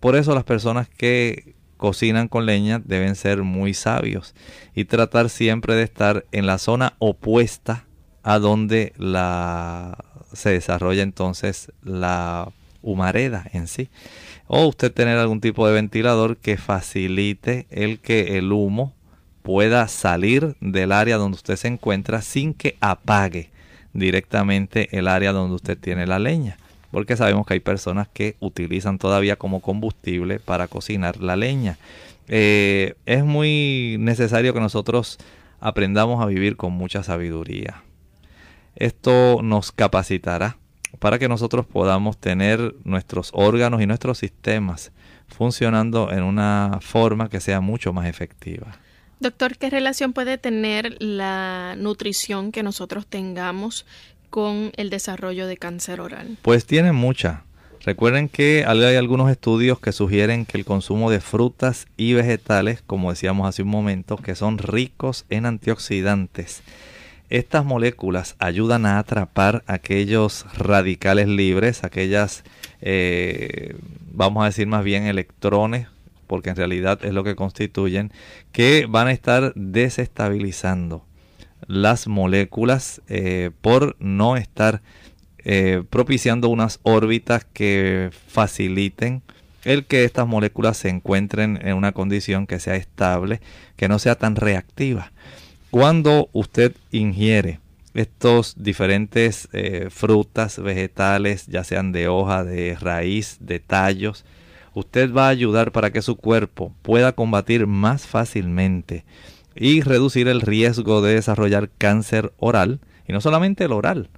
[0.00, 4.34] por eso las personas que cocinan con leña deben ser muy sabios
[4.74, 7.84] y tratar siempre de estar en la zona opuesta
[8.22, 12.50] a donde la, se desarrolla entonces la
[12.82, 13.88] humareda en sí.
[14.46, 18.94] O usted tener algún tipo de ventilador que facilite el que el humo
[19.42, 23.50] pueda salir del área donde usted se encuentra sin que apague
[23.92, 26.58] directamente el área donde usted tiene la leña
[26.96, 31.76] porque sabemos que hay personas que utilizan todavía como combustible para cocinar la leña.
[32.26, 35.18] Eh, es muy necesario que nosotros
[35.60, 37.82] aprendamos a vivir con mucha sabiduría.
[38.76, 40.56] Esto nos capacitará
[40.98, 44.90] para que nosotros podamos tener nuestros órganos y nuestros sistemas
[45.28, 48.78] funcionando en una forma que sea mucho más efectiva.
[49.20, 53.84] Doctor, ¿qué relación puede tener la nutrición que nosotros tengamos
[54.30, 56.38] con el desarrollo de cáncer oral?
[56.42, 57.42] Pues tiene mucha.
[57.84, 63.10] Recuerden que hay algunos estudios que sugieren que el consumo de frutas y vegetales, como
[63.10, 66.62] decíamos hace un momento, que son ricos en antioxidantes,
[67.28, 72.44] estas moléculas ayudan a atrapar aquellos radicales libres, aquellas,
[72.80, 73.76] eh,
[74.12, 75.88] vamos a decir más bien electrones,
[76.26, 78.12] porque en realidad es lo que constituyen,
[78.52, 81.04] que van a estar desestabilizando
[81.66, 84.82] las moléculas eh, por no estar
[85.38, 89.22] eh, propiciando unas órbitas que faciliten
[89.64, 93.40] el que estas moléculas se encuentren en una condición que sea estable,
[93.76, 95.12] que no sea tan reactiva.
[95.70, 97.58] Cuando usted ingiere
[97.92, 104.24] estos diferentes eh, frutas, vegetales, ya sean de hoja, de raíz, de tallos,
[104.74, 109.04] usted va a ayudar para que su cuerpo pueda combatir más fácilmente
[109.56, 114.10] y reducir el riesgo de desarrollar cáncer oral, y no solamente el oral,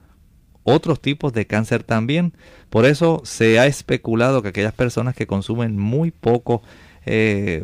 [0.65, 2.35] otros tipos de cáncer también.
[2.71, 6.63] Por eso se ha especulado que aquellas personas que consumen muy poco
[7.07, 7.63] eh,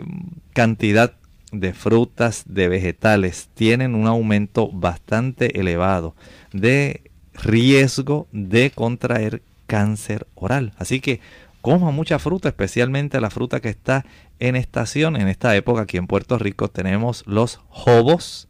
[0.53, 1.15] cantidad
[1.53, 6.17] de frutas, de vegetales, tienen un aumento bastante elevado
[6.53, 10.73] de riesgo de contraer cáncer oral.
[10.79, 11.21] Así que
[11.65, 14.05] coma mucha fruta, especialmente la fruta que está
[14.39, 15.17] en estación.
[15.17, 18.49] En esta época aquí en Puerto Rico tenemos los jobos.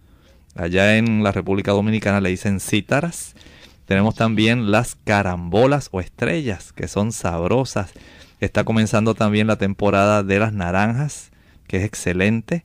[0.56, 3.36] Allá en la República Dominicana le dicen cítaras.
[3.84, 7.92] Tenemos también las carambolas o estrellas, que son sabrosas.
[8.40, 11.30] Está comenzando también la temporada de las naranjas,
[11.68, 12.64] que es excelente.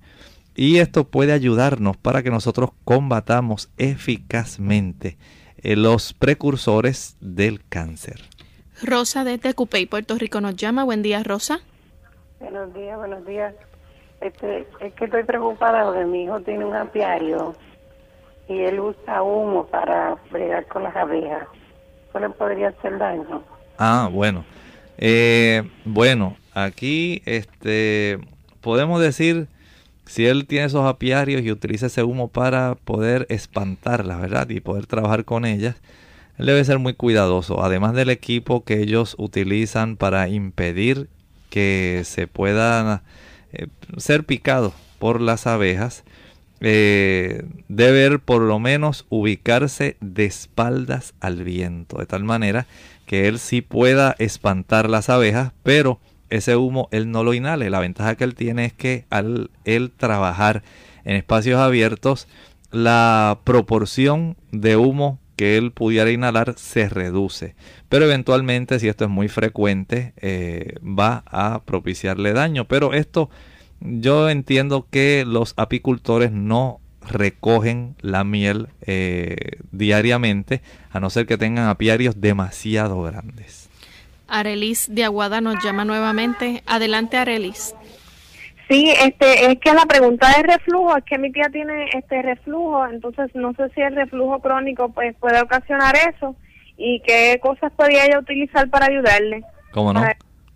[0.55, 5.19] Y esto puede ayudarnos para que nosotros combatamos eficazmente
[5.57, 8.23] eh, los precursores del cáncer.
[8.81, 10.83] Rosa de Tecupey, Puerto Rico nos llama.
[10.83, 11.59] Buen día, Rosa.
[12.39, 13.53] Buenos días, buenos días.
[14.21, 17.55] Este, es que estoy preocupada porque mi hijo tiene un apiario
[18.47, 21.47] y él usa humo para bregar con las abejas.
[22.09, 23.43] ¿Eso le podría hacer daño?
[23.77, 24.43] Ah, bueno.
[24.97, 28.19] Eh, bueno, aquí este
[28.61, 29.47] podemos decir
[30.05, 34.49] si él tiene esos apiarios y utiliza ese humo para poder espantarlas, ¿verdad?
[34.49, 35.75] Y poder trabajar con ellas,
[36.39, 37.63] él debe ser muy cuidadoso.
[37.63, 41.09] Además del equipo que ellos utilizan para impedir
[41.49, 43.03] que se pueda
[43.51, 43.67] eh,
[43.97, 46.05] ser picado por las abejas,
[46.61, 52.67] eh, debe por lo menos ubicarse de espaldas al viento, de tal manera
[53.05, 57.69] que él sí pueda espantar las abejas, pero ese humo él no lo inhale.
[57.69, 59.49] La ventaja que él tiene es que al
[59.97, 60.63] trabajar
[61.03, 62.29] en espacios abiertos,
[62.71, 67.55] la proporción de humo que él pudiera inhalar se reduce.
[67.87, 72.65] Pero eventualmente, si esto es muy frecuente, eh, va a propiciarle daño.
[72.65, 73.29] Pero esto
[73.79, 79.37] yo entiendo que los apicultores no recogen la miel eh,
[79.71, 80.61] diariamente,
[80.91, 83.69] a no ser que tengan apiarios demasiado grandes.
[84.27, 86.63] Arelis de Aguada nos llama nuevamente.
[86.65, 87.75] Adelante, Arelis.
[88.69, 92.85] Sí, este, es que la pregunta de reflujo, es que mi tía tiene este reflujo,
[92.85, 96.35] entonces no sé si el reflujo crónico pues puede ocasionar eso
[96.77, 99.43] y qué cosas podría ella utilizar para ayudarle.
[99.71, 100.05] ¿Cómo no?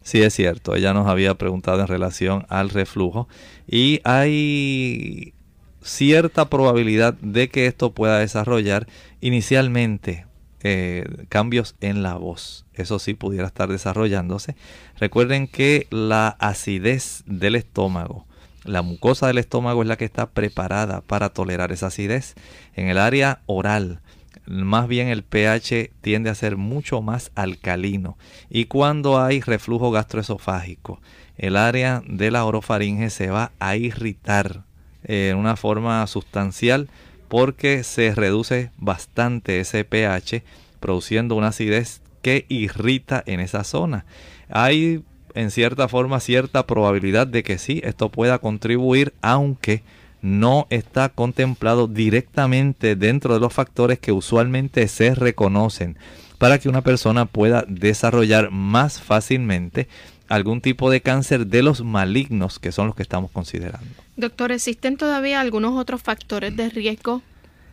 [0.03, 0.75] Sí, es cierto.
[0.75, 3.27] Ella nos había preguntado en relación al reflujo
[3.67, 5.33] y hay
[5.81, 8.85] cierta probabilidad de que esto pueda desarrollar
[9.21, 10.25] inicialmente
[10.63, 12.65] eh, cambios en la voz.
[12.73, 14.55] Eso sí pudiera estar desarrollándose.
[14.97, 18.25] Recuerden que la acidez del estómago,
[18.63, 22.35] la mucosa del estómago es la que está preparada para tolerar esa acidez.
[22.75, 23.99] En el área oral,
[24.45, 28.17] más bien el pH tiende a ser mucho más alcalino.
[28.49, 31.01] Y cuando hay reflujo gastroesofágico,
[31.37, 34.63] el área de la orofaringe se va a irritar
[35.03, 36.87] eh, en una forma sustancial
[37.33, 40.43] porque se reduce bastante ese pH
[40.79, 44.05] produciendo una acidez que irrita en esa zona.
[44.49, 45.03] Hay
[45.33, 49.81] en cierta forma cierta probabilidad de que sí, esto pueda contribuir, aunque
[50.21, 55.97] no está contemplado directamente dentro de los factores que usualmente se reconocen
[56.37, 59.87] para que una persona pueda desarrollar más fácilmente
[60.29, 64.02] algún tipo de cáncer de los malignos que son los que estamos considerando.
[64.15, 67.21] Doctor, ¿existen todavía algunos otros factores de riesgo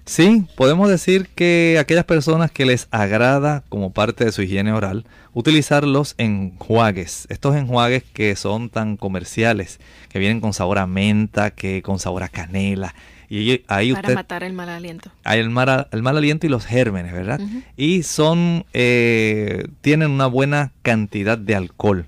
[0.06, 5.04] Sí, podemos decir que aquellas personas que les agrada como parte de su higiene oral
[5.34, 9.78] utilizar los enjuagues, estos enjuagues que son tan comerciales,
[10.08, 12.94] que vienen con sabor a menta, que con sabor a canela,
[13.28, 15.12] y ahí Para matar el mal aliento.
[15.22, 17.38] Hay el mal, el mal aliento y los gérmenes, ¿verdad?
[17.76, 22.06] Y son, eh, tienen una buena cantidad de alcohol.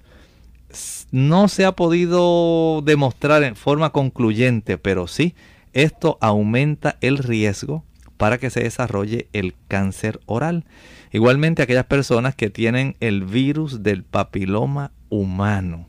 [1.12, 5.34] No se ha podido demostrar en forma concluyente, pero sí,
[5.74, 7.84] esto aumenta el riesgo
[8.16, 10.64] para que se desarrolle el cáncer oral.
[11.12, 15.86] Igualmente aquellas personas que tienen el virus del papiloma humano.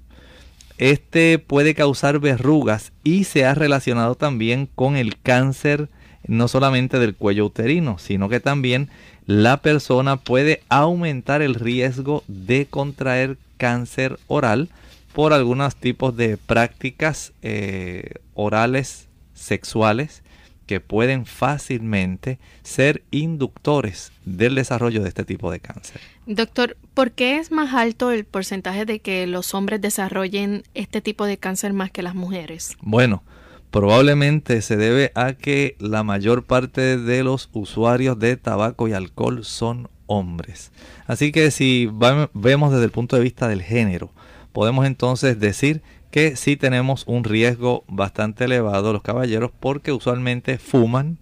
[0.78, 5.88] Este puede causar verrugas y se ha relacionado también con el cáncer
[6.28, 8.90] no solamente del cuello uterino, sino que también
[9.26, 14.70] la persona puede aumentar el riesgo de contraer cáncer oral
[15.14, 20.24] por algunos tipos de prácticas eh, orales sexuales
[20.66, 26.02] que pueden fácilmente ser inductores del desarrollo de este tipo de cáncer.
[26.26, 31.26] Doctor, ¿por qué es más alto el porcentaje de que los hombres desarrollen este tipo
[31.26, 32.78] de cáncer más que las mujeres?
[32.82, 33.24] Bueno,
[33.72, 39.44] probablemente se debe a que la mayor parte de los usuarios de tabaco y alcohol
[39.44, 40.72] son hombres.
[41.08, 44.12] Así que si vemos desde el punto de vista del género,
[44.54, 45.82] podemos entonces decir
[46.12, 51.18] que sí tenemos un riesgo bastante elevado los caballeros porque usualmente fuman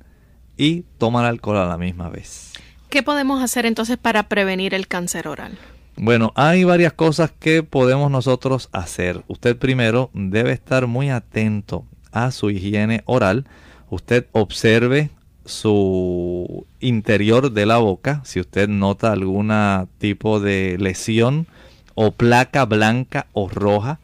[0.58, 2.54] y toman alcohol a la misma vez.
[2.90, 5.58] ¿Qué podemos hacer entonces para prevenir el cáncer oral?
[5.96, 9.24] Bueno, hay varias cosas que podemos nosotros hacer.
[9.28, 13.46] Usted primero debe estar muy atento a su higiene oral.
[13.90, 15.10] Usted observe
[15.46, 18.22] su interior de la boca.
[18.26, 19.54] Si usted nota algún
[20.00, 21.48] tipo de lesión
[21.96, 24.00] o placa blanca o roja,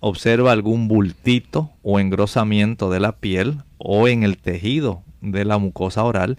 [0.00, 6.04] observa algún bultito o engrosamiento de la piel o en el tejido de la mucosa
[6.04, 6.38] oral,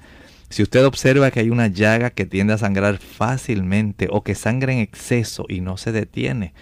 [0.50, 4.72] si usted observa que hay una llaga que tiende a sangrar fácilmente o que sangra
[4.74, 6.54] en exceso y no se detiene,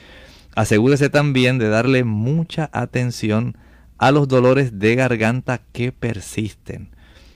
[0.55, 3.57] asegúrese también de darle mucha atención
[3.97, 6.89] a los dolores de garganta que persisten.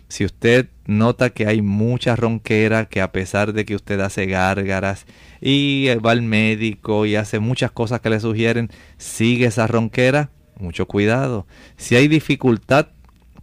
[0.09, 5.05] Si usted nota que hay mucha ronquera, que a pesar de que usted hace gárgaras
[5.41, 10.87] y va al médico y hace muchas cosas que le sugieren, sigue esa ronquera, mucho
[10.87, 11.45] cuidado.
[11.75, 12.87] Si hay dificultad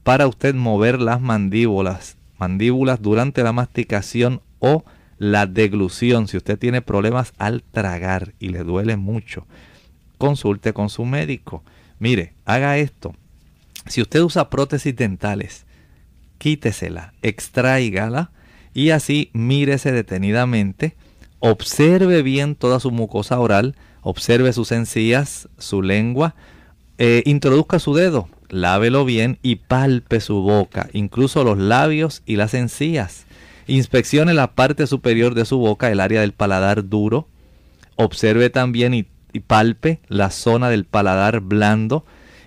[0.03, 4.85] para usted mover las mandíbulas, mandíbulas durante la masticación o
[5.19, 9.47] la deglución, si usted tiene problemas al tragar y le duele mucho,
[10.19, 11.62] consulte con su médico.
[11.99, 13.15] Mire, haga esto.
[13.87, 15.67] Si usted usa prótesis dentales,
[16.45, 18.31] quítesela, extraígala
[18.75, 20.95] y así mírese detenidamente,
[21.39, 26.35] observe bien toda su mucosa oral, observe sus encías, su lengua,
[26.99, 32.53] eh, introduzca su dedo, lávelo bien y palpe su boca, incluso los labios y las
[32.53, 33.25] encías.
[33.67, 37.27] Inspeccione la parte superior de su boca, el área del paladar duro.
[37.97, 42.05] Observe también y palpe la zona del paladar blando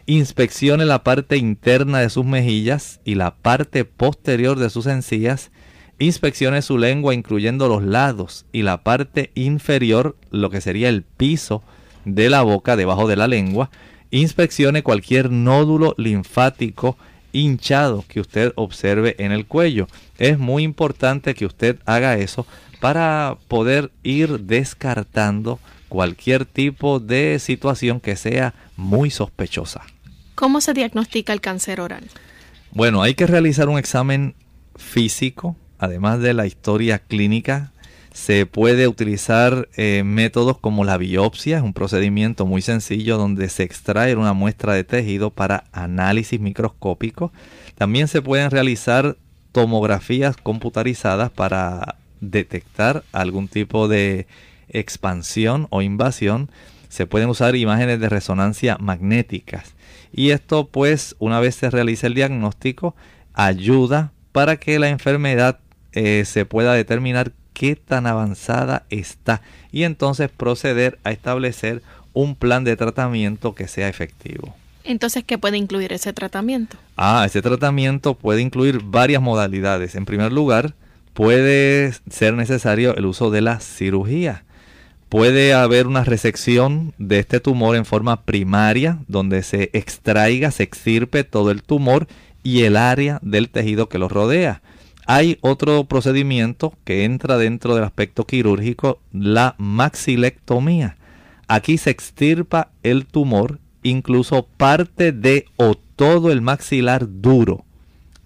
[0.10, 5.52] Inspeccione la parte interna de sus mejillas y la parte posterior de sus encías.
[6.00, 11.62] Inspeccione su lengua incluyendo los lados y la parte inferior, lo que sería el piso
[12.06, 13.70] de la boca debajo de la lengua.
[14.10, 16.96] Inspeccione cualquier nódulo linfático
[17.34, 19.90] hinchado que usted observe en el cuello.
[20.18, 22.48] Es muy importante que usted haga eso
[22.80, 29.82] para poder ir descartando cualquier tipo de situación que sea muy sospechosa.
[30.38, 32.04] ¿Cómo se diagnostica el cáncer oral?
[32.70, 34.36] Bueno, hay que realizar un examen
[34.76, 37.72] físico, además de la historia clínica.
[38.14, 43.64] Se puede utilizar eh, métodos como la biopsia, es un procedimiento muy sencillo donde se
[43.64, 47.34] extrae una muestra de tejido para análisis microscópico.
[47.76, 49.18] También se pueden realizar
[49.52, 54.28] tomografías computarizadas para detectar algún tipo de
[54.70, 56.52] expansión o invasión.
[56.90, 59.74] Se pueden usar imágenes de resonancia magnéticas
[60.12, 62.96] y esto pues una vez se realiza el diagnóstico
[63.34, 65.60] ayuda para que la enfermedad
[65.94, 69.42] eh, se pueda determinar qué tan avanzada está
[69.72, 71.82] y entonces proceder a establecer
[72.14, 74.56] un plan de tratamiento que sea efectivo.
[74.84, 76.78] Entonces, ¿qué puede incluir ese tratamiento?
[76.96, 79.96] Ah, ese tratamiento puede incluir varias modalidades.
[79.96, 80.76] En primer lugar,
[81.14, 84.46] puede ser necesario el uso de la cirugía.
[85.10, 91.24] Puede haber una resección de este tumor en forma primaria, donde se extraiga, se extirpe
[91.24, 92.08] todo el tumor
[92.44, 94.62] y el área del tejido que lo rodea.
[95.06, 100.98] Hay otro procedimiento que entra dentro del aspecto quirúrgico, la maxilectomía.
[101.48, 107.64] Aquí se extirpa el tumor incluso parte de o todo el maxilar duro.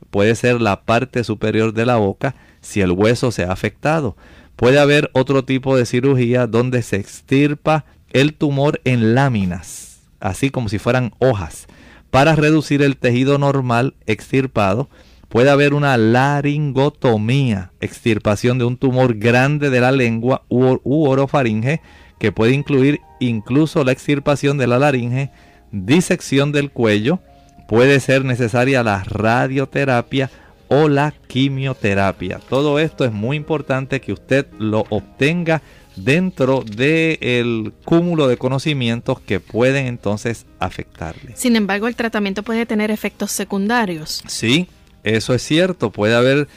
[0.09, 4.17] Puede ser la parte superior de la boca si el hueso se ha afectado.
[4.55, 10.69] Puede haber otro tipo de cirugía donde se extirpa el tumor en láminas, así como
[10.69, 11.67] si fueran hojas.
[12.09, 14.89] Para reducir el tejido normal extirpado,
[15.29, 21.81] puede haber una laringotomía, extirpación de un tumor grande de la lengua u, orofaringe,
[22.19, 25.31] que puede incluir incluso la extirpación de la laringe
[25.71, 27.19] disección del cuello,
[27.67, 30.29] puede ser necesaria la radioterapia
[30.73, 32.39] o la quimioterapia.
[32.47, 35.61] Todo esto es muy importante que usted lo obtenga
[35.97, 41.33] dentro del cúmulo de conocimientos que pueden entonces afectarle.
[41.35, 44.23] Sin embargo, el tratamiento puede tener efectos secundarios.
[44.27, 44.69] Sí,
[45.03, 45.91] eso es cierto.
[45.91, 46.47] Puede haber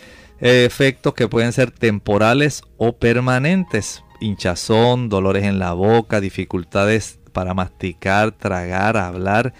[0.40, 4.04] eh, efectos que pueden ser temporales o permanentes.
[4.20, 9.54] Hinchazón, dolores en la boca, dificultades para masticar, tragar, hablar,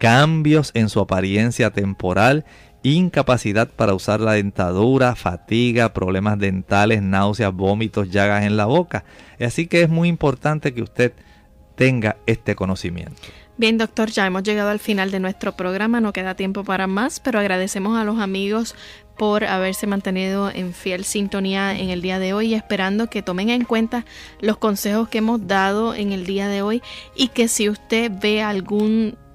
[0.00, 2.44] cambios en su apariencia temporal,
[2.82, 9.04] incapacidad para usar la dentadura, fatiga, problemas dentales, náuseas, vómitos, llagas en la boca.
[9.38, 11.12] Así que es muy importante que usted
[11.74, 13.20] tenga este conocimiento.
[13.60, 17.20] Bien, doctor, ya hemos llegado al final de nuestro programa, no queda tiempo para más,
[17.20, 18.74] pero agradecemos a los amigos
[19.18, 23.66] por haberse mantenido en fiel sintonía en el día de hoy, esperando que tomen en
[23.66, 24.06] cuenta
[24.40, 26.80] los consejos que hemos dado en el día de hoy
[27.14, 28.42] y que si usted ve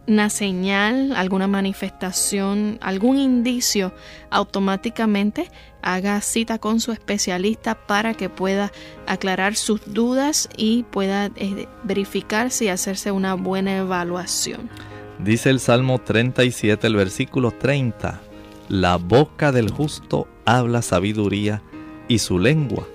[0.06, 3.92] alguna señal, alguna manifestación, algún indicio,
[4.30, 5.50] automáticamente
[5.82, 8.72] haga cita con su especialista para que pueda
[9.08, 14.70] aclarar sus dudas y pueda eh, verificar si hacerse una buena evaluación.
[15.18, 18.22] Dice el Salmo 37, el versículo 30.
[18.70, 21.64] La boca del justo habla sabiduría
[22.08, 22.88] y su lengua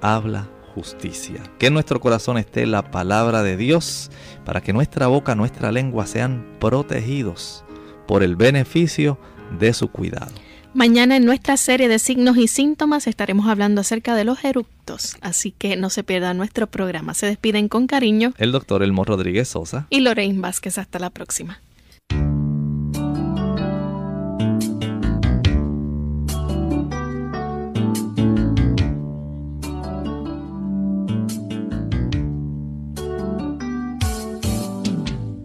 [0.00, 1.42] habla justicia.
[1.58, 4.10] Que en nuestro corazón esté la palabra de Dios
[4.44, 7.64] para que nuestra boca, nuestra lengua sean protegidos
[8.06, 9.18] por el beneficio
[9.58, 10.32] de su cuidado.
[10.74, 15.52] Mañana en nuestra serie de signos y síntomas estaremos hablando acerca de los eructos, así
[15.52, 17.14] que no se pierda nuestro programa.
[17.14, 20.78] Se despiden con cariño el doctor Elmo Rodríguez Sosa y Lorraine Vázquez.
[20.78, 21.60] Hasta la próxima.